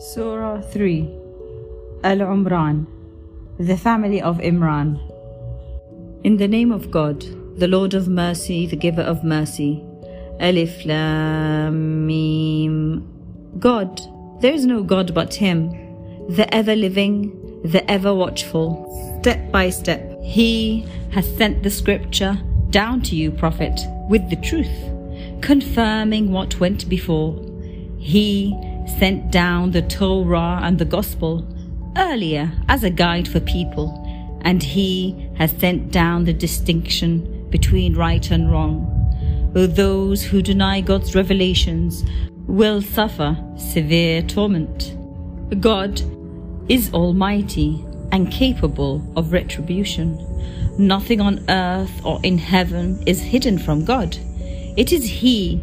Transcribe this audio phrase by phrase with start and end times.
[0.00, 1.10] Surah 3
[2.04, 2.86] Al Umran
[3.58, 5.00] The family of Imran
[6.22, 7.24] In the name of God,
[7.58, 9.82] the Lord of mercy, the giver of mercy.
[10.38, 13.08] Alif Lam Mim.
[13.58, 14.00] God,
[14.40, 15.70] there is no God but Him,
[16.28, 19.18] the ever living, the ever watchful.
[19.20, 22.38] Step by step, He has sent the scripture
[22.70, 27.34] down to you, Prophet, with the truth, confirming what went before.
[27.98, 28.56] He
[28.98, 31.46] sent down the Torah and the Gospel
[31.96, 38.30] earlier as a guide for people, and He has sent down the distinction between right
[38.30, 38.94] and wrong.
[39.54, 42.04] Those who deny God's revelations
[42.46, 44.94] will suffer severe torment.
[45.60, 46.00] God
[46.70, 50.24] is almighty and capable of retribution.
[50.78, 54.16] Nothing on earth or in heaven is hidden from God.
[54.76, 55.60] It is He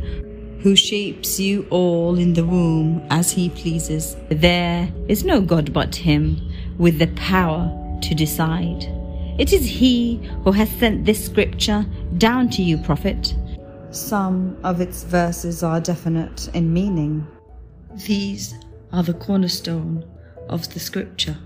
[0.66, 4.18] who shapes you all in the womb as he pleases.
[4.30, 6.42] There is no God but him,
[6.80, 7.70] with the power
[8.02, 8.84] to decide.
[9.38, 11.86] It is he who has sent this scripture
[12.18, 13.36] down to you, Prophet.
[13.92, 17.28] Some of its verses are definite in meaning.
[18.08, 18.56] These
[18.92, 20.04] are the cornerstone
[20.50, 21.38] of the scripture,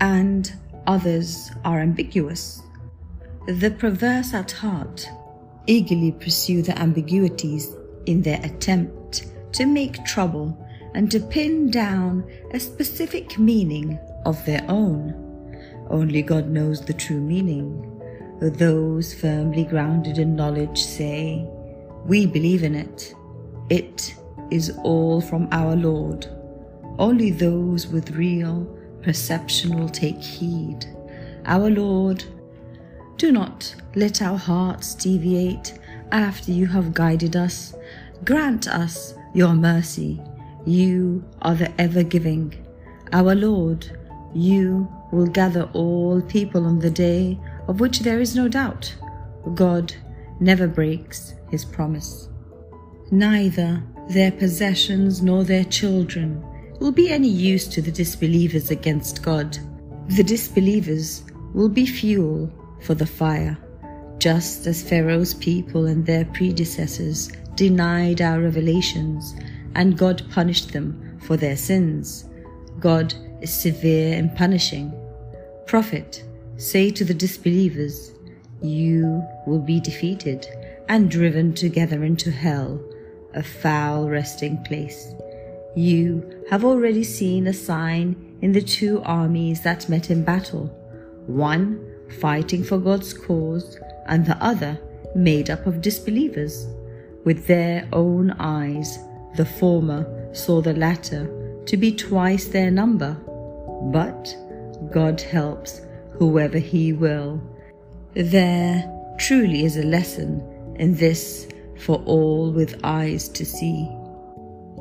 [0.00, 0.50] and
[0.86, 2.62] others are ambiguous.
[3.48, 5.06] The perverse at heart
[5.66, 7.76] eagerly pursue the ambiguities
[8.06, 10.56] in their attempt to make trouble
[10.94, 15.22] and to pin down a specific meaning of their own.
[15.90, 17.92] Only God knows the true meaning.
[18.40, 21.46] Those firmly grounded in knowledge say,
[22.04, 23.14] We believe in it.
[23.70, 24.14] It
[24.50, 26.26] is all from our Lord.
[26.98, 28.64] Only those with real
[29.02, 30.86] perception will take heed.
[31.44, 32.24] Our Lord,
[33.16, 35.78] do not let our hearts deviate
[36.12, 37.74] after you have guided us.
[38.24, 40.20] Grant us your mercy.
[40.64, 42.54] You are the ever giving.
[43.12, 43.86] Our Lord,
[44.34, 47.38] you will gather all people on the day
[47.68, 48.94] of which there is no doubt.
[49.54, 49.94] God
[50.40, 52.28] never breaks his promise.
[53.10, 56.44] Neither their possessions nor their children
[56.80, 59.58] will be any use to the disbelievers against God.
[60.08, 61.22] The disbelievers
[61.54, 63.56] will be fuel for the fire
[64.18, 69.34] just as Pharaoh's people and their predecessors denied our revelations,
[69.74, 72.26] and God punished them for their sins.
[72.78, 74.92] God is severe in punishing.
[75.66, 76.24] Prophet,
[76.56, 78.12] say to the disbelievers,
[78.62, 80.46] You will be defeated
[80.88, 82.80] and driven together into hell,
[83.34, 85.12] a foul resting place.
[85.74, 90.66] You have already seen a sign in the two armies that met in battle,
[91.26, 91.84] one
[92.20, 94.78] fighting for God's cause and the other
[95.14, 96.66] made up of disbelievers.
[97.26, 99.00] With their own eyes,
[99.34, 101.28] the former saw the latter
[101.66, 103.14] to be twice their number.
[103.92, 104.32] But
[104.92, 105.80] God helps
[106.12, 107.42] whoever He will.
[108.14, 108.84] There
[109.18, 110.40] truly is a lesson
[110.76, 111.48] in this
[111.80, 113.88] for all with eyes to see.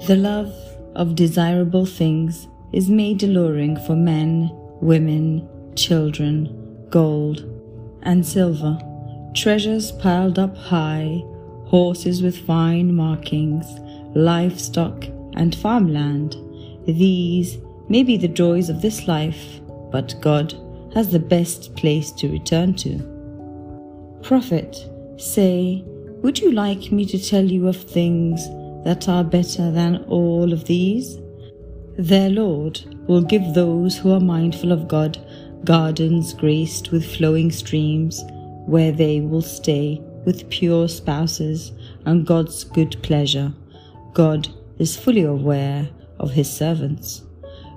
[0.06, 0.54] The love
[0.96, 4.52] of desirable things is made alluring for men,
[4.82, 7.44] women, children, gold,
[8.04, 8.78] and silver
[9.34, 11.24] treasures piled up high,
[11.76, 13.66] horses with fine markings,
[14.16, 15.04] livestock,
[15.34, 16.38] and farmland.
[16.86, 17.58] These
[17.90, 19.60] may be the joys of this life,
[19.92, 20.54] but God
[20.94, 22.94] has the best place to return to.
[24.24, 25.84] Prophet, say,
[26.24, 28.48] Would you like me to tell you of things
[28.86, 31.20] that are better than all of these?
[31.98, 35.18] Their Lord will give those who are mindful of God
[35.66, 38.24] gardens graced with flowing streams
[38.66, 41.72] where they will stay with pure spouses
[42.06, 43.54] and God's good pleasure.
[44.14, 44.48] God
[44.80, 47.22] is fully aware of his servants.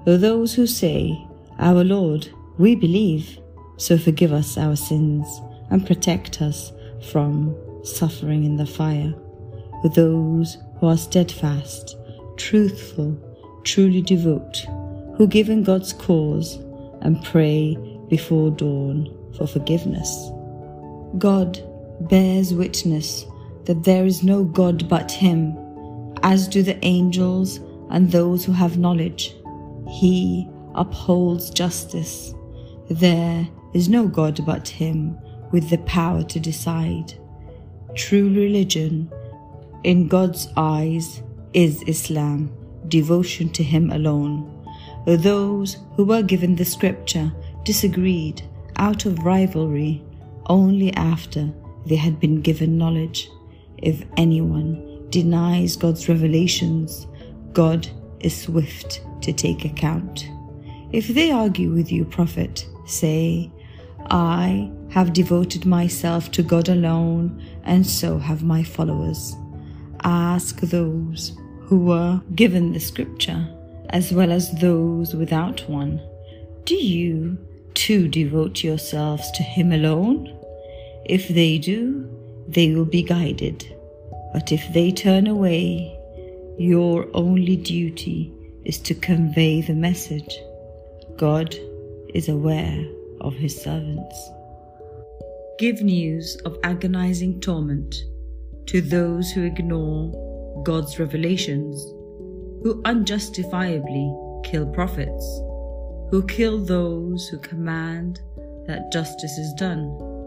[0.06, 1.18] O Those who say,
[1.58, 2.28] Our Lord,
[2.58, 3.38] we believe,
[3.76, 6.72] so forgive us our sins and protect us
[7.10, 7.54] from
[7.84, 9.14] suffering in the fire.
[9.84, 11.96] O Those who are steadfast,
[12.36, 13.16] truthful,
[13.64, 14.56] truly devout,
[15.16, 16.56] who give in God's cause
[17.02, 17.76] and pray
[18.08, 20.30] before dawn for forgiveness.
[21.18, 21.62] God
[22.02, 23.26] bears witness
[23.64, 25.56] that there is no God but Him,
[26.22, 27.60] as do the angels
[27.90, 29.34] and those who have knowledge.
[29.88, 32.34] He upholds justice.
[32.88, 35.18] There is no God but Him
[35.52, 37.14] with the power to decide.
[37.94, 39.10] True religion,
[39.84, 41.22] in God's eyes,
[41.52, 42.52] is Islam,
[42.88, 44.54] devotion to Him alone.
[45.06, 47.32] Those who were given the scripture
[47.64, 48.42] disagreed
[48.76, 50.02] out of rivalry
[50.46, 51.52] only after
[51.88, 53.30] they had been given knowledge.
[53.78, 57.06] If anyone denies God's revelations,
[57.52, 57.88] God
[58.20, 60.28] is swift to take account.
[60.92, 63.50] If they argue with you, Prophet, say,
[64.10, 69.36] I have devoted myself to God alone, and so have my followers.
[70.02, 73.46] Ask those who were given the scripture,
[73.90, 76.00] as well as those without one.
[76.64, 77.38] Do you
[77.74, 80.37] too devote yourselves to Him alone?
[81.08, 82.06] If they do,
[82.46, 83.74] they will be guided.
[84.32, 85.98] But if they turn away,
[86.58, 88.30] your only duty
[88.64, 90.38] is to convey the message.
[91.16, 91.56] God
[92.12, 92.86] is aware
[93.22, 94.30] of His servants.
[95.58, 97.94] Give news of agonizing torment
[98.66, 101.80] to those who ignore God's revelations,
[102.62, 104.14] who unjustifiably
[104.44, 105.24] kill prophets,
[106.10, 108.20] who kill those who command
[108.66, 110.17] that justice is done.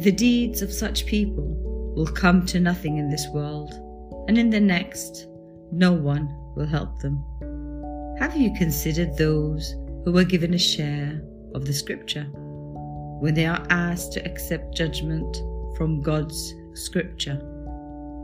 [0.00, 3.72] The deeds of such people will come to nothing in this world,
[4.28, 5.26] and in the next,
[5.72, 7.24] no one will help them.
[8.18, 11.22] Have you considered those who were given a share
[11.54, 12.24] of the scripture?
[13.20, 15.34] When they are asked to accept judgment
[15.78, 17.40] from God's scripture,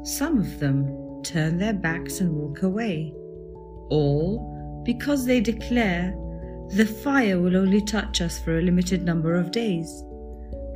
[0.05, 3.15] some of them turn their backs and walk away,
[3.89, 6.15] all because they declare
[6.75, 10.05] the fire will only touch us for a limited number of days.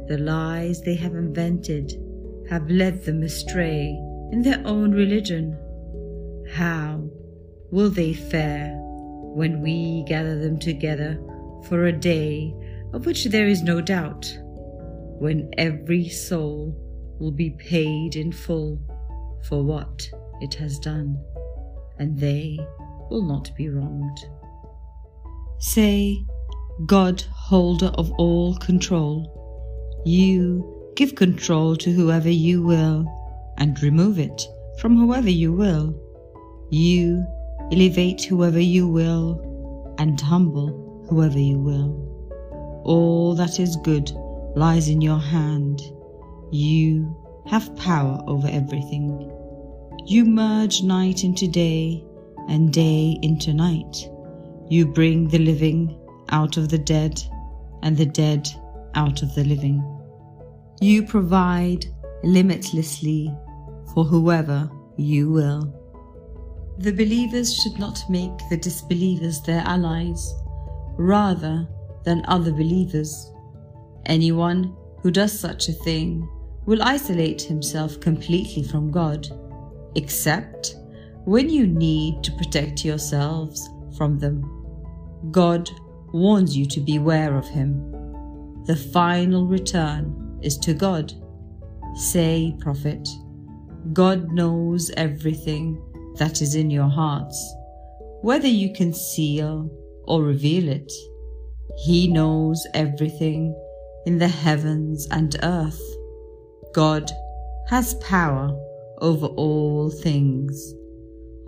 [0.08, 1.92] The lies they have invented
[2.48, 3.88] have led them astray
[4.32, 5.58] in their own religion.
[6.52, 7.08] How
[7.70, 11.18] will they fare when we gather them together
[11.68, 12.54] for a day
[12.92, 14.32] of which there is no doubt,
[15.18, 16.74] when every soul
[17.18, 18.80] will be paid in full
[19.48, 20.08] for what
[20.40, 21.20] it has done,
[21.98, 22.58] and they
[23.10, 24.18] will not be wronged?
[25.58, 26.24] Say,
[26.86, 29.32] God, holder of all control,
[30.06, 33.04] you Give control to whoever you will
[33.58, 34.48] and remove it
[34.78, 35.94] from whoever you will.
[36.70, 37.26] You
[37.70, 42.80] elevate whoever you will and humble whoever you will.
[42.86, 44.10] All that is good
[44.56, 45.82] lies in your hand.
[46.50, 47.14] You
[47.46, 49.30] have power over everything.
[50.06, 52.02] You merge night into day
[52.48, 54.08] and day into night.
[54.70, 55.94] You bring the living
[56.30, 57.22] out of the dead
[57.82, 58.48] and the dead
[58.94, 59.95] out of the living.
[60.80, 61.86] You provide
[62.22, 63.34] limitlessly
[63.94, 65.72] for whoever you will.
[66.78, 70.34] The believers should not make the disbelievers their allies,
[70.98, 71.66] rather
[72.04, 73.32] than other believers.
[74.04, 76.28] Anyone who does such a thing
[76.66, 79.26] will isolate himself completely from God,
[79.94, 80.74] except
[81.24, 84.42] when you need to protect yourselves from them.
[85.30, 85.70] God
[86.12, 87.92] warns you to beware of him.
[88.66, 91.12] The final return is to God.
[91.96, 93.06] Say, Prophet,
[93.92, 95.82] God knows everything
[96.18, 97.36] that is in your hearts,
[98.22, 99.68] whether you conceal
[100.04, 100.92] or reveal it.
[101.84, 103.54] He knows everything
[104.06, 105.82] in the heavens and earth.
[106.74, 107.10] God
[107.68, 108.56] has power
[109.00, 110.74] over all things.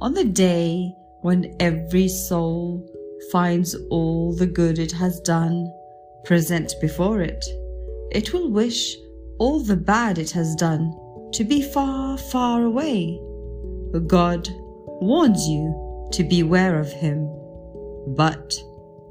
[0.00, 0.92] On the day
[1.22, 2.86] when every soul
[3.32, 5.72] finds all the good it has done
[6.24, 7.44] present before it,
[8.10, 8.96] it will wish
[9.38, 10.94] all the bad it has done
[11.32, 13.20] to be far, far away.
[14.06, 14.48] God
[15.00, 17.28] warns you to beware of him,
[18.16, 18.54] but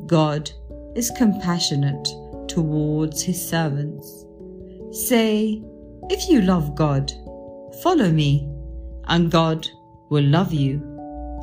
[0.06, 0.50] God
[0.96, 2.08] is compassionate
[2.48, 4.26] towards his servants.
[4.92, 5.62] Say,
[6.10, 7.12] if you love God,
[7.82, 8.50] follow me,
[9.08, 9.68] and God
[10.10, 10.82] will love you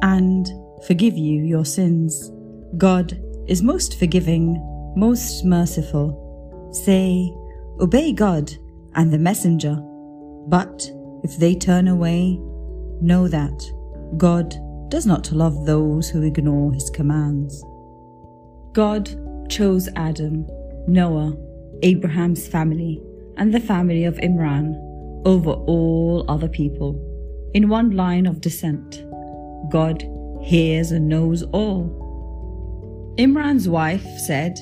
[0.02, 0.48] and
[0.86, 2.30] forgive you your sins.
[2.76, 4.60] God is most forgiving,
[4.96, 6.20] most merciful.
[6.72, 7.32] Say,
[7.80, 8.52] Obey God
[8.94, 9.76] and the messenger.
[10.46, 10.90] But
[11.22, 12.38] if they turn away,
[13.00, 13.72] know that
[14.16, 14.54] God
[14.90, 17.64] does not love those who ignore his commands.
[18.72, 19.10] God
[19.50, 20.46] chose Adam,
[20.86, 21.36] Noah,
[21.82, 23.02] Abraham's family,
[23.36, 24.74] and the family of Imran
[25.24, 27.00] over all other people.
[27.54, 29.04] In one line of descent,
[29.70, 30.04] God
[30.42, 33.14] hears and knows all.
[33.18, 34.58] Imran's wife said,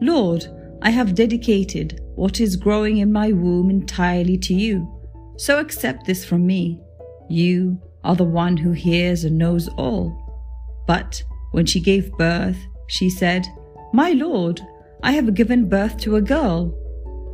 [0.00, 0.46] Lord,
[0.82, 4.90] I have dedicated what is growing in my womb entirely to you.
[5.36, 6.80] So accept this from me.
[7.28, 10.84] You are the one who hears and knows all.
[10.86, 12.58] But when she gave birth,
[12.88, 13.46] she said,
[13.92, 14.60] My Lord,
[15.02, 16.74] I have given birth to a girl.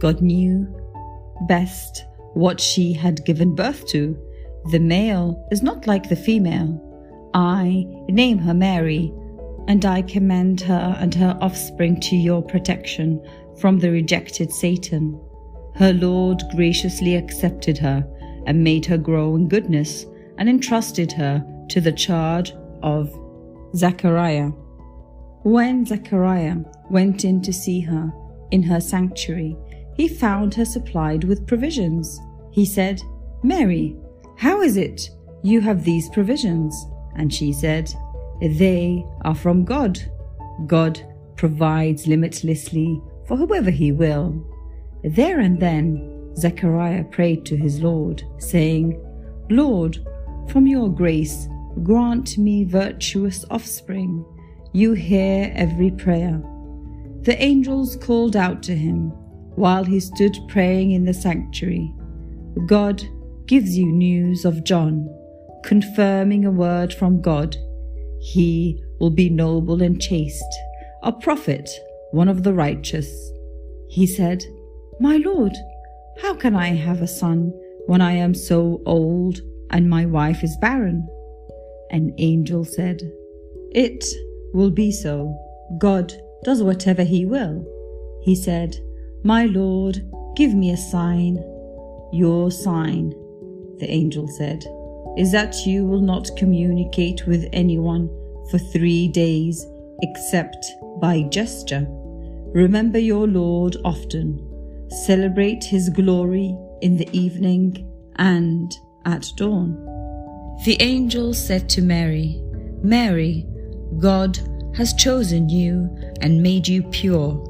[0.00, 0.66] God knew
[1.46, 4.18] best what she had given birth to.
[4.70, 7.30] The male is not like the female.
[7.34, 9.12] I name her Mary,
[9.68, 13.24] and I commend her and her offspring to your protection
[13.62, 15.18] from the rejected Satan.
[15.76, 18.04] Her Lord graciously accepted her
[18.44, 20.04] and made her grow in goodness
[20.36, 22.52] and entrusted her to the charge
[22.82, 23.16] of
[23.76, 24.50] Zachariah,
[25.44, 26.56] When Zachariah
[26.90, 28.12] went in to see her
[28.50, 29.56] in her sanctuary,
[29.96, 32.20] he found her supplied with provisions.
[32.50, 33.00] He said,
[33.44, 33.96] Mary,
[34.38, 35.08] how is it
[35.44, 36.74] you have these provisions?
[37.14, 37.94] And she said,
[38.40, 40.00] They are from God.
[40.66, 41.00] God
[41.36, 43.00] provides limitlessly
[43.32, 44.46] for whoever he will.
[45.04, 49.02] There and then Zachariah prayed to his Lord, saying,
[49.48, 50.06] Lord,
[50.50, 51.48] from your grace,
[51.82, 54.22] grant me virtuous offspring.
[54.74, 56.42] You hear every prayer.
[57.22, 59.12] The angels called out to him
[59.56, 61.90] while he stood praying in the sanctuary.
[62.66, 63.02] God
[63.46, 65.08] gives you news of John,
[65.64, 67.56] confirming a word from God.
[68.20, 70.54] He will be noble and chaste,
[71.02, 71.70] a prophet,
[72.12, 73.32] one of the righteous.
[73.88, 74.44] He said,
[75.00, 75.52] My Lord,
[76.20, 77.52] how can I have a son
[77.86, 79.40] when I am so old
[79.70, 81.08] and my wife is barren?
[81.90, 83.00] An angel said,
[83.72, 84.04] It
[84.54, 85.36] will be so.
[85.78, 86.12] God
[86.44, 87.66] does whatever he will.
[88.22, 88.76] He said,
[89.24, 90.02] My Lord,
[90.36, 91.36] give me a sign.
[92.12, 93.10] Your sign,
[93.78, 94.64] the angel said,
[95.16, 98.08] is that you will not communicate with anyone
[98.50, 99.66] for three days
[100.02, 100.66] except
[101.00, 101.86] by gesture.
[102.54, 104.48] Remember your Lord often.
[105.06, 108.70] Celebrate his glory in the evening and
[109.06, 109.74] at dawn.
[110.64, 112.42] The angel said to Mary,
[112.82, 113.46] Mary,
[113.98, 114.38] God
[114.76, 115.88] has chosen you
[116.20, 117.42] and made you pure.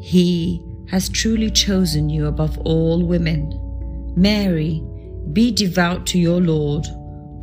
[0.00, 4.14] He has truly chosen you above all women.
[4.16, 4.82] Mary,
[5.32, 6.86] be devout to your Lord.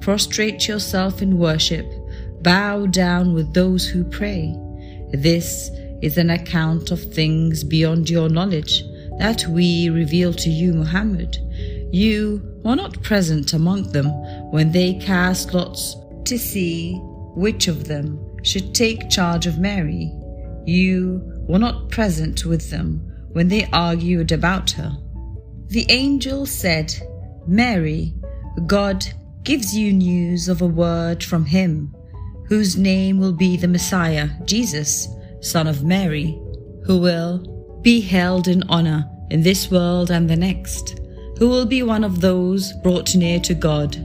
[0.01, 1.85] Prostrate yourself in worship.
[2.41, 4.55] Bow down with those who pray.
[5.13, 5.69] This
[6.03, 8.83] is an account of things beyond your knowledge
[9.19, 11.37] that we reveal to you, Muhammad.
[11.93, 14.07] You were not present among them
[14.51, 15.95] when they cast lots
[16.25, 16.99] to see
[17.35, 20.11] which of them should take charge of Mary.
[20.65, 22.99] You were not present with them
[23.31, 24.91] when they argued about her.
[25.67, 26.93] The angel said,
[27.47, 28.13] Mary,
[28.65, 29.05] God
[29.43, 31.95] gives you news of a word from him,
[32.49, 35.07] whose name will be the Messiah, Jesus,
[35.43, 36.39] son of Mary,
[36.85, 40.99] who will be held in honor in this world and the next,
[41.37, 43.95] who will be one of those brought near to God.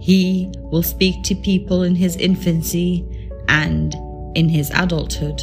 [0.00, 3.06] He will speak to people in his infancy
[3.48, 3.94] and
[4.36, 5.42] in his adulthood.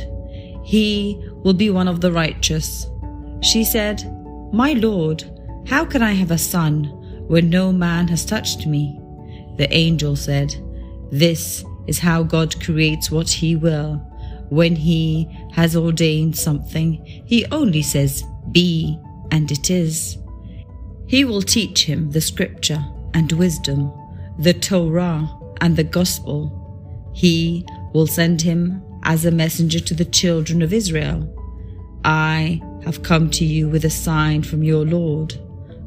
[0.63, 2.87] He will be one of the righteous.
[3.41, 4.03] She said,
[4.53, 5.23] My Lord,
[5.67, 6.85] how can I have a son
[7.27, 8.99] when no man has touched me?
[9.57, 10.55] The angel said,
[11.11, 14.01] This is how God creates what he will.
[14.49, 18.99] When he has ordained something, he only says, Be,
[19.31, 20.17] and it is.
[21.07, 22.83] He will teach him the scripture
[23.13, 23.91] and wisdom,
[24.39, 25.29] the Torah
[25.61, 27.11] and the gospel.
[27.13, 31.31] He will send him as a messenger to the children of Israel.
[32.03, 35.35] I have come to you with a sign from your Lord.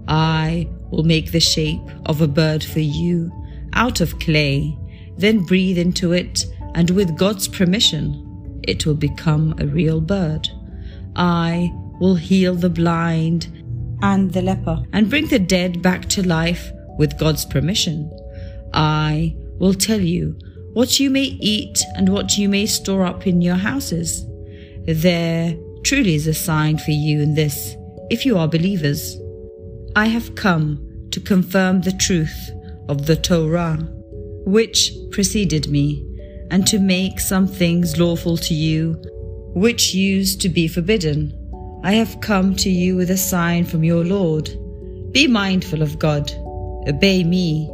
[0.08, 3.30] I will make the shape of a bird for you
[3.74, 4.76] out of clay,
[5.16, 8.24] then breathe into it, and with God's permission,
[8.68, 10.48] it will become a real bird.
[11.16, 13.48] I will heal the blind
[14.02, 18.10] and the leper and bring the dead back to life with God's permission.
[18.72, 20.38] I will tell you
[20.74, 24.24] what you may eat and what you may store up in your houses.
[24.84, 27.74] There truly is a sign for you in this,
[28.10, 29.16] if you are believers.
[29.96, 32.50] I have come to confirm the truth
[32.88, 33.78] of the Torah,
[34.44, 36.07] which preceded me,
[36.50, 38.94] and to make some things lawful to you,
[39.54, 41.34] which used to be forbidden.
[41.84, 44.50] I have come to you with a sign from your Lord.
[45.12, 46.30] Be mindful of God.
[46.88, 47.70] Obey me.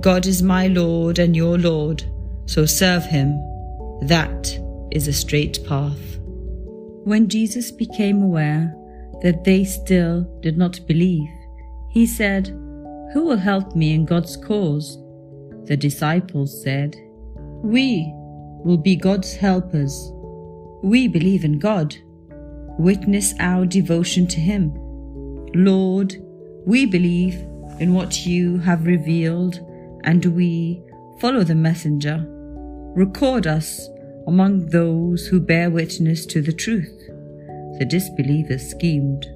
[0.00, 2.04] God is my Lord and your Lord
[2.46, 3.38] so serve him.
[4.02, 4.58] That
[4.92, 6.18] is a straight path.
[7.04, 8.74] When Jesus became aware
[9.22, 11.28] that they still did not believe,
[11.90, 12.48] he said,
[13.12, 14.98] Who will help me in God's cause?
[15.64, 16.96] The disciples said,
[17.62, 18.10] We
[18.64, 20.12] will be God's helpers.
[20.82, 21.96] We believe in God.
[22.78, 24.74] Witness our devotion to Him.
[25.54, 26.16] Lord,
[26.66, 27.34] we believe
[27.80, 29.60] in what you have revealed,
[30.04, 30.82] and we
[31.20, 32.26] follow the messenger
[32.96, 33.90] record us
[34.26, 36.96] among those who bear witness to the truth.
[37.78, 39.26] The disbelievers schemed,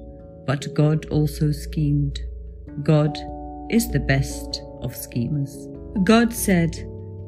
[0.47, 2.19] but God also schemed.
[2.81, 3.15] God
[3.69, 5.67] is the best of schemers.
[6.03, 6.75] God said,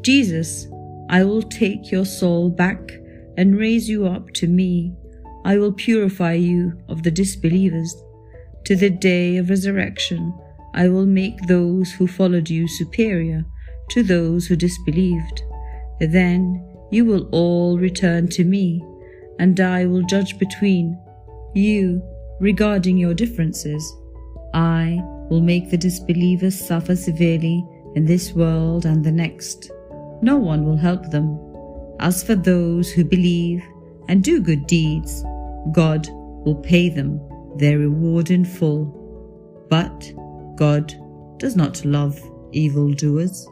[0.01, 0.67] Jesus,
[1.09, 2.91] I will take your soul back
[3.37, 4.93] and raise you up to me.
[5.45, 7.95] I will purify you of the disbelievers.
[8.65, 10.33] To the day of resurrection,
[10.73, 13.45] I will make those who followed you superior
[13.89, 15.43] to those who disbelieved.
[15.99, 18.83] Then you will all return to me,
[19.39, 20.97] and I will judge between
[21.53, 22.01] you
[22.39, 23.93] regarding your differences.
[24.53, 29.71] I will make the disbelievers suffer severely in this world and the next.
[30.23, 31.37] No one will help them.
[31.99, 33.61] As for those who believe
[34.07, 35.21] and do good deeds,
[35.73, 36.07] God
[36.45, 37.19] will pay them
[37.57, 38.85] their reward in full.
[39.69, 40.13] But
[40.55, 40.95] God
[41.39, 42.17] does not love
[42.53, 43.45] evildoers.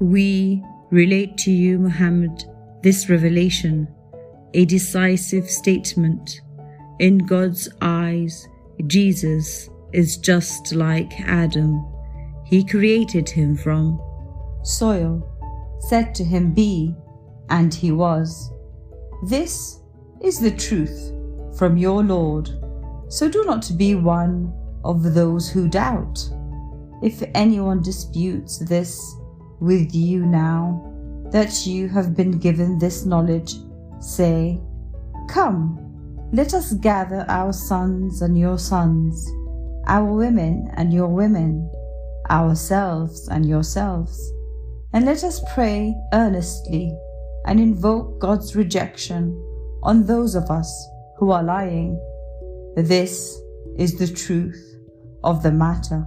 [0.00, 2.44] We relate to you, Muhammad,
[2.82, 3.86] this revelation,
[4.54, 6.40] a decisive statement.
[6.98, 8.48] In God's eyes,
[8.86, 11.84] Jesus is just like Adam.
[12.46, 14.00] He created him from
[14.62, 15.35] soil,
[15.80, 16.94] said to him, Be,
[17.48, 18.50] and he was.
[19.24, 19.80] This
[20.20, 21.12] is the truth
[21.56, 22.50] from your Lord.
[23.08, 24.52] So do not be one
[24.84, 26.18] of those who doubt.
[27.02, 29.14] If anyone disputes this
[29.60, 30.92] with you now,
[31.30, 33.54] that you have been given this knowledge,
[34.00, 34.60] say,
[35.28, 35.78] Come,
[36.32, 39.30] let us gather our sons and your sons,
[39.86, 41.70] our women and your women,
[42.30, 44.32] ourselves and yourselves,
[44.96, 46.90] and let us pray earnestly
[47.44, 49.30] and invoke God's rejection
[49.82, 50.88] on those of us
[51.18, 52.00] who are lying.
[52.76, 53.38] This
[53.76, 54.78] is the truth
[55.22, 56.06] of the matter.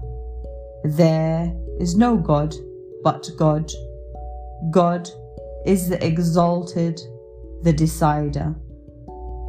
[0.83, 2.55] There is no God
[3.03, 3.71] but God.
[4.71, 5.07] God
[5.67, 6.99] is the exalted,
[7.61, 8.55] the decider.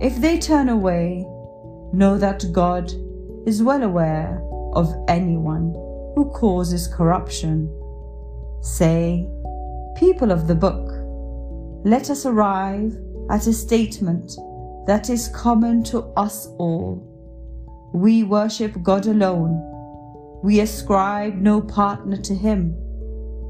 [0.03, 1.25] If they turn away,
[1.95, 2.93] know that God
[3.47, 4.45] is well aware
[4.75, 5.73] of anyone
[6.15, 7.75] who causes corruption.
[8.61, 9.29] Say,
[9.97, 10.89] people of the book,
[11.85, 12.97] let us arrive
[13.31, 14.33] at a statement
[14.87, 17.07] that is common to us all.
[17.95, 19.67] We worship God alone.
[20.43, 22.77] We ascribe no partner to Him,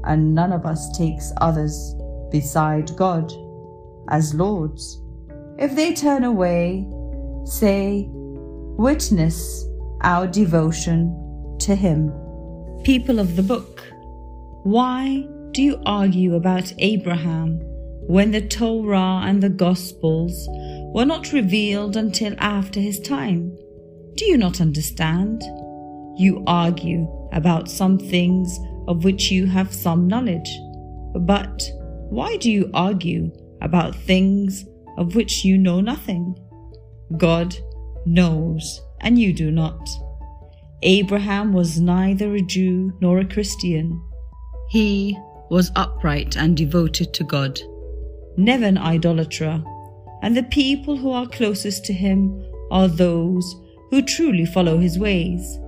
[0.05, 1.95] and none of us takes others
[2.31, 3.31] beside God
[4.09, 5.01] as lords.
[5.57, 6.87] If they turn away,
[7.45, 8.07] say,
[8.77, 9.65] Witness
[10.01, 12.11] our devotion to Him.
[12.83, 13.83] People of the book,
[14.63, 17.59] why do you argue about Abraham
[18.07, 20.47] when the Torah and the Gospels
[20.93, 23.57] were not revealed until after his time?
[24.15, 25.41] Do you not understand?
[26.17, 30.51] You argue about some things of which you have some knowledge.
[31.15, 31.67] But
[32.09, 34.63] why do you argue about things
[34.97, 36.37] of which you know nothing?
[37.17, 37.55] God
[38.05, 39.89] knows, and you do not.
[40.83, 44.01] Abraham was neither a Jew nor a Christian.
[44.71, 47.59] He was upright and devoted to God,
[48.37, 49.61] never an idolater,
[50.21, 53.53] and the people who are closest to him are those
[53.89, 55.59] who truly follow his ways.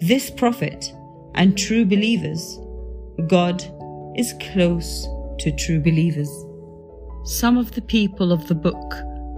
[0.00, 0.92] This prophet
[1.36, 2.58] and true believers,
[3.28, 3.64] God
[4.16, 5.06] is close
[5.38, 6.30] to true believers.
[7.26, 8.94] Some of the people of the book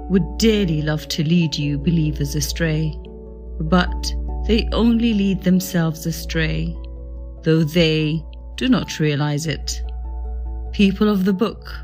[0.08, 2.98] would dearly love to lead you believers astray,
[3.60, 4.14] but
[4.46, 6.74] they only lead themselves astray,
[7.42, 8.24] though they
[8.60, 9.82] do not realize it.
[10.72, 11.74] People of the book,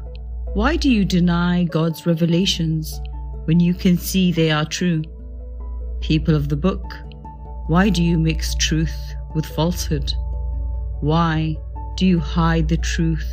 [0.52, 3.00] why do you deny God's revelations
[3.46, 5.02] when you can see they are true?
[6.02, 6.84] People of the book,
[7.68, 8.94] why do you mix truth
[9.34, 10.12] with falsehood?
[11.00, 11.56] Why
[11.96, 13.26] do you hide the truth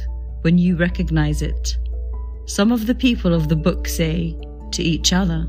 [0.43, 1.77] when you recognize it?
[2.45, 4.37] Some of the people of the book say
[4.71, 5.45] to each other,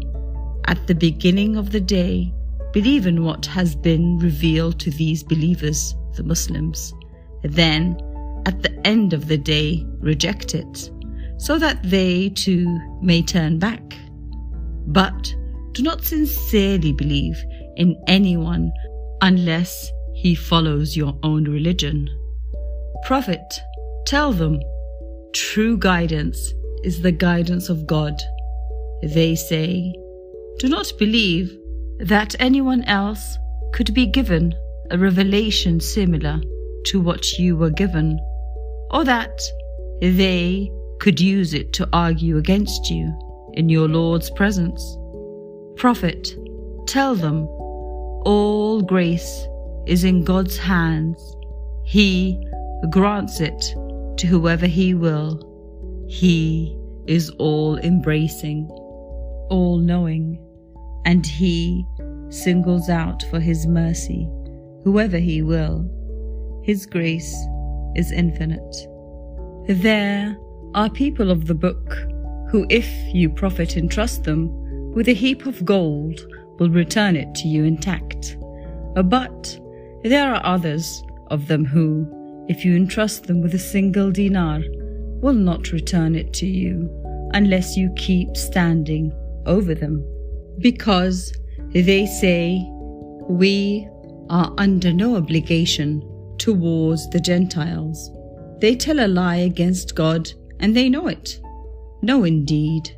[0.66, 2.34] At the beginning of the day,
[2.72, 6.92] believe in what has been revealed to these believers, the Muslims.
[7.44, 7.96] Then,
[8.46, 10.90] at the end of the day, reject it
[11.38, 13.82] so that they too may turn back.
[14.86, 15.34] But
[15.72, 17.42] do not sincerely believe
[17.76, 18.72] in anyone
[19.20, 22.08] unless he follows your own religion.
[23.04, 23.60] Prophet,
[24.06, 24.60] tell them,
[25.34, 26.52] true guidance
[26.82, 28.14] is the guidance of God.
[29.02, 29.92] They say,
[30.58, 31.54] do not believe
[31.98, 33.38] that anyone else
[33.72, 34.54] could be given
[34.90, 36.40] a revelation similar
[36.86, 38.18] to what you were given,
[38.90, 39.40] or that
[40.00, 40.70] they
[41.00, 43.12] could use it to argue against you
[43.54, 44.96] in your Lord's presence.
[45.76, 46.34] Prophet,
[46.86, 47.46] tell them,
[48.26, 49.46] all grace
[49.86, 51.18] is in God's hands.
[51.84, 52.42] He
[52.90, 53.60] grants it
[54.18, 56.06] to whoever He will.
[56.08, 58.68] He is all embracing,
[59.50, 60.40] all knowing,
[61.04, 61.84] and He
[62.30, 64.28] singles out for His mercy
[64.84, 65.90] whoever He will.
[66.64, 67.36] His grace
[67.94, 68.76] is infinite.
[69.68, 70.34] There
[70.74, 71.94] are people of the book
[72.48, 76.18] who, if you Prophet and trust them with a heap of gold,
[76.58, 78.38] will return it to you intact.
[78.94, 79.60] But
[80.04, 82.08] there are others of them who,
[82.48, 84.62] if you entrust them with a single dinar,
[85.20, 86.88] will not return it to you
[87.34, 89.12] unless you keep standing
[89.44, 90.02] over them,
[90.60, 91.30] because
[91.74, 92.66] they say,
[93.28, 93.86] We
[94.30, 96.02] are under no obligation
[96.44, 98.10] towards the Gentiles.
[98.60, 100.30] They tell a lie against God
[100.60, 101.40] and they know it.
[102.02, 102.94] No, indeed.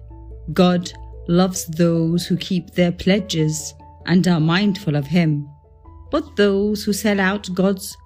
[0.52, 0.92] God
[1.28, 3.72] loves those who keep their pledges
[4.06, 5.48] and are mindful of Him.
[6.10, 7.96] But those who sell out God's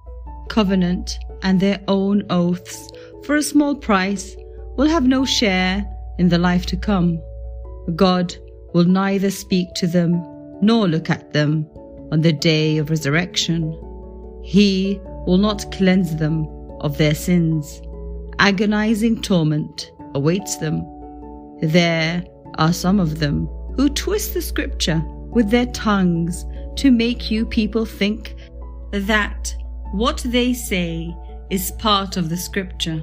[0.50, 2.90] covenant and their own oaths
[3.24, 4.36] for a small price
[4.76, 5.86] will have no share
[6.18, 7.18] in the life to come.
[7.96, 8.34] God
[8.74, 10.22] will neither speak to them
[10.60, 11.66] nor look at them
[12.12, 13.72] on the day of resurrection.
[14.44, 16.46] He will not cleanse them
[16.80, 17.80] of their sins.
[18.38, 20.82] Agonizing torment awaits them.
[21.62, 22.24] There
[22.58, 26.44] are some of them who twist the scripture with their tongues
[26.76, 28.34] to make you people think
[28.92, 29.54] that
[29.92, 31.14] what they say
[31.50, 32.98] is part of the scripture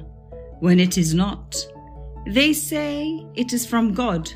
[0.60, 1.56] when it is not.
[2.26, 4.32] They say it is from God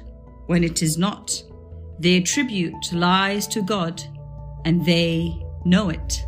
[0.48, 1.44] when it is not.
[2.00, 4.02] They attribute lies to God
[4.66, 5.34] and they
[5.66, 6.26] know it.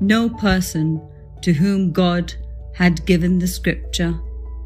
[0.00, 1.06] No person
[1.42, 2.32] to whom God
[2.74, 4.18] had given the scripture,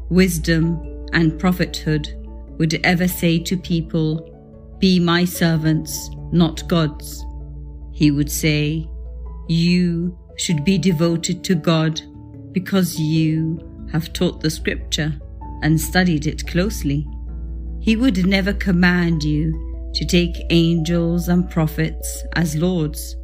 [0.09, 2.09] wisdom, and prophethood
[2.57, 7.25] would ever say to people, Be my servants, not God's.
[7.91, 8.89] He would say,
[9.47, 12.01] You should be devoted to God
[12.51, 13.59] because you
[13.91, 15.13] have taught the scripture
[15.61, 17.07] and studied it closely.
[17.81, 23.15] He would never command you to take angels and prophets as lords.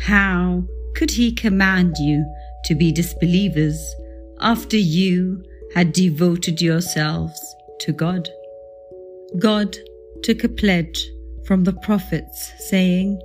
[0.00, 0.64] How
[0.94, 2.24] could he command you
[2.64, 3.94] to be disbelievers
[4.40, 5.42] after you
[5.74, 7.38] had devoted yourselves
[7.80, 8.28] to God?
[9.38, 9.76] God
[10.22, 11.08] took a pledge
[11.44, 13.20] from the prophets, saying,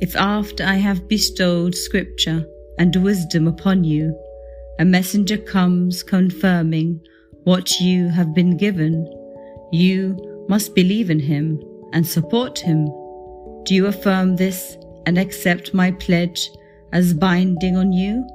[0.00, 2.46] If after I have bestowed scripture
[2.78, 4.18] and wisdom upon you,
[4.78, 7.00] a messenger comes confirming
[7.44, 9.06] what you have been given,
[9.72, 11.60] you must believe in him
[11.92, 12.86] and support him.
[13.64, 14.76] Do you affirm this
[15.06, 16.50] and accept my pledge
[16.94, 18.26] as binding on you?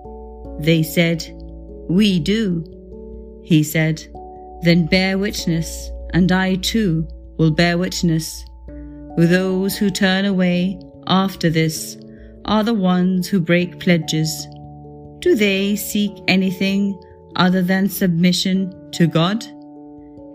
[0.60, 1.26] They said,
[1.90, 2.64] We do.
[3.44, 4.06] He said,
[4.62, 8.46] Then bear witness, and I too will bear witness.
[9.18, 11.98] Those who turn away after this
[12.46, 14.48] are the ones who break pledges.
[15.20, 17.00] Do they seek anything
[17.36, 19.46] other than submission to God?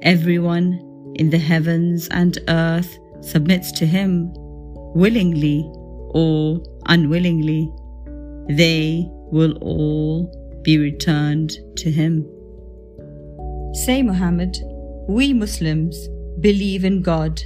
[0.03, 4.33] Everyone in the heavens and earth submits to Him,
[4.95, 5.71] willingly
[6.11, 7.73] or unwillingly.
[8.49, 12.27] They will all be returned to Him.
[13.85, 14.57] Say, Muhammad,
[15.09, 16.09] we Muslims
[16.41, 17.43] believe in God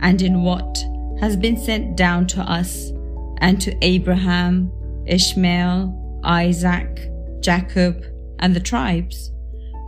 [0.00, 0.78] and in what
[1.20, 2.90] has been sent down to us
[3.38, 4.72] and to Abraham,
[5.06, 8.04] Ishmael, Isaac, Jacob,
[8.38, 9.30] and the tribes.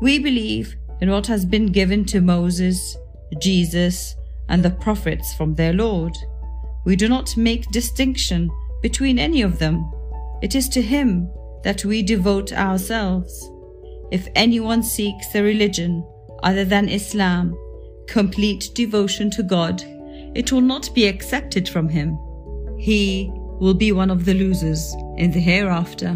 [0.01, 2.97] We believe in what has been given to Moses,
[3.41, 4.15] Jesus,
[4.49, 6.13] and the prophets from their Lord.
[6.85, 8.51] We do not make distinction
[8.83, 9.91] between any of them.
[10.43, 11.31] It is to Him
[11.63, 13.51] that we devote ourselves.
[14.11, 16.07] If anyone seeks a religion
[16.43, 17.57] other than Islam,
[18.09, 19.83] complete devotion to God,
[20.35, 22.19] it will not be accepted from him.
[22.79, 26.15] He will be one of the losers in the hereafter.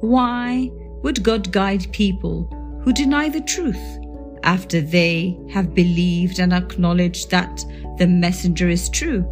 [0.00, 0.70] Why
[1.02, 2.48] would God guide people
[2.82, 3.98] who deny the truth
[4.42, 7.64] after they have believed and acknowledged that
[7.96, 9.26] the messenger is true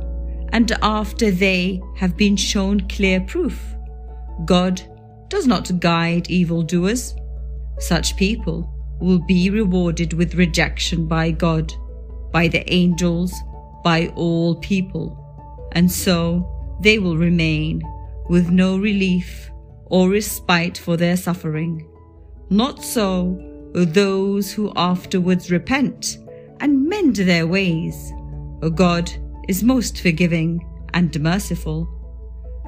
[0.52, 3.60] and after they have been shown clear proof?
[4.44, 4.82] God
[5.28, 7.14] does not guide evildoers.
[7.78, 11.72] Such people will be rewarded with rejection by God,
[12.32, 13.34] by the angels,
[13.84, 17.82] by all people, and so they will remain
[18.28, 19.50] with no relief
[19.86, 21.88] or respite for their suffering.
[22.50, 23.40] Not so
[23.72, 26.18] those who afterwards repent
[26.60, 28.12] and mend their ways.
[28.74, 29.10] God
[29.48, 31.88] is most forgiving and merciful.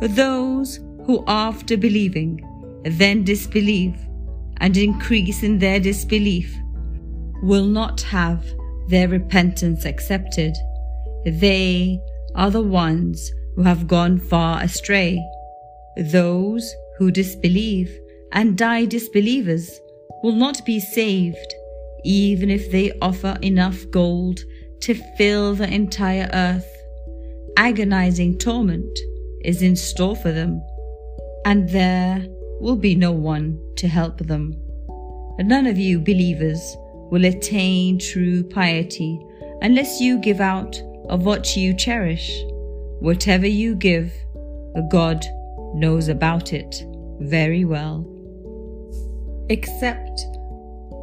[0.01, 2.39] Those who after believing
[2.85, 3.97] then disbelieve
[4.59, 6.55] and increase in their disbelief
[7.43, 8.45] will not have
[8.89, 10.55] their repentance accepted.
[11.25, 11.99] They
[12.35, 15.19] are the ones who have gone far astray.
[15.97, 17.91] Those who disbelieve
[18.33, 19.81] and die disbelievers
[20.23, 21.55] will not be saved,
[22.05, 24.41] even if they offer enough gold
[24.83, 26.71] to fill the entire earth.
[27.57, 28.99] Agonizing torment
[29.43, 30.63] is in store for them,
[31.45, 32.25] and there
[32.61, 34.55] will be no one to help them.
[35.39, 36.77] None of you believers
[37.11, 39.21] will attain true piety
[39.63, 42.43] unless you give out of what you cherish.
[43.01, 44.13] Whatever you give,
[44.91, 45.25] God
[45.75, 46.85] knows about it
[47.21, 48.07] very well.
[49.49, 50.21] Except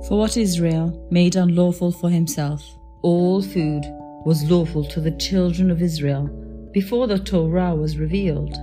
[0.07, 2.63] for what Israel made unlawful for himself,
[3.01, 3.83] all food
[4.25, 6.27] was lawful to the children of Israel
[6.73, 8.55] before the Torah was revealed.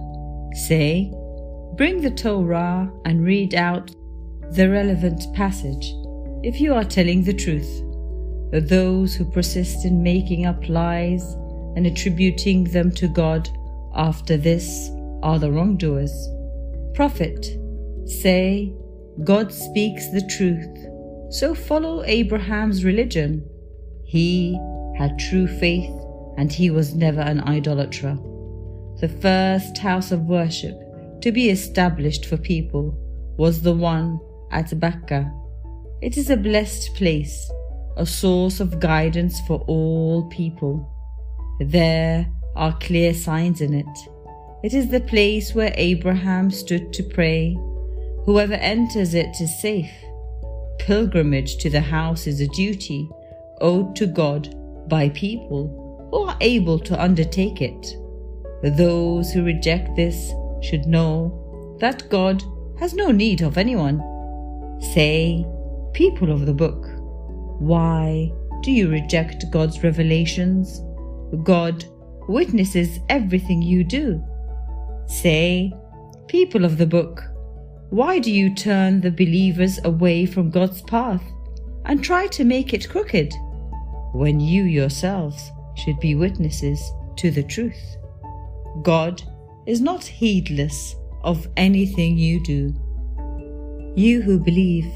[0.55, 1.13] Say,
[1.77, 3.91] bring the Torah and read out
[4.51, 5.95] the relevant passage
[6.43, 7.83] if you are telling the truth.
[8.51, 11.33] But those who persist in making up lies
[11.75, 13.49] and attributing them to God
[13.95, 14.91] after this
[15.23, 16.13] are the wrongdoers.
[16.95, 17.57] Prophet,
[18.05, 18.75] say,
[19.25, 23.49] God speaks the truth, so follow Abraham's religion.
[24.05, 24.59] He
[24.99, 25.91] had true faith
[26.37, 28.19] and he was never an idolater.
[29.01, 30.79] The first house of worship
[31.23, 32.99] to be established for people
[33.39, 34.19] was the one
[34.51, 35.33] at Bakka.
[36.03, 37.51] It is a blessed place,
[37.97, 40.89] a source of guidance for all people.
[41.61, 43.99] There are clear signs in it.
[44.65, 47.57] It is the place where Abraham stood to pray.
[48.27, 49.93] Whoever enters it is safe.
[50.81, 53.09] Pilgrimage to the house is a duty
[53.61, 54.55] owed to God
[54.89, 57.97] by people who are able to undertake it.
[58.77, 62.43] Those who reject this should know that God
[62.79, 64.01] has no need of anyone.
[64.93, 65.47] Say,
[65.93, 66.87] people of the book,
[67.61, 70.81] why do you reject God's revelations?
[71.43, 71.85] God
[72.29, 74.23] witnesses everything you do.
[75.07, 75.73] Say,
[76.29, 77.23] people of the book,
[77.91, 81.23] why do you turn the believers away from God's path
[81.85, 83.35] and try to make it crooked
[84.15, 86.81] when you yourselves should be witnesses
[87.17, 87.97] to the truth?
[88.83, 89.23] God
[89.67, 92.75] is not heedless of anything you do.
[93.95, 94.91] You who believe,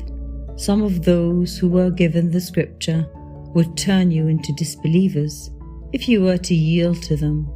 [0.57, 3.07] some of those who were given the scripture
[3.55, 5.51] would turn you into disbelievers
[5.93, 7.49] if you were to yield to them.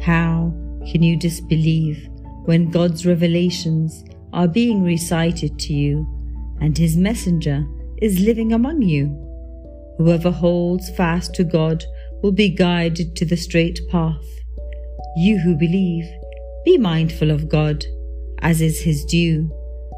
[0.00, 0.52] How
[0.90, 2.08] can you disbelieve
[2.44, 6.06] when God's revelations are being recited to you
[6.60, 7.64] and His messenger
[8.02, 9.06] is living among you?
[9.98, 11.84] Whoever holds fast to God
[12.22, 14.24] will be guided to the straight path.
[15.16, 16.04] You who believe,
[16.66, 17.84] be mindful of God,
[18.40, 19.48] as is His due,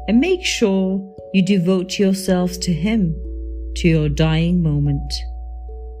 [0.07, 1.03] and make sure
[1.33, 3.15] you devote yourselves to Him
[3.77, 5.11] to your dying moment.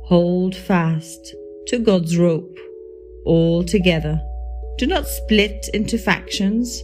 [0.05, 1.35] Hold fast
[1.67, 2.55] to God's rope,
[3.25, 4.21] all together.
[4.77, 6.83] Do not split into factions.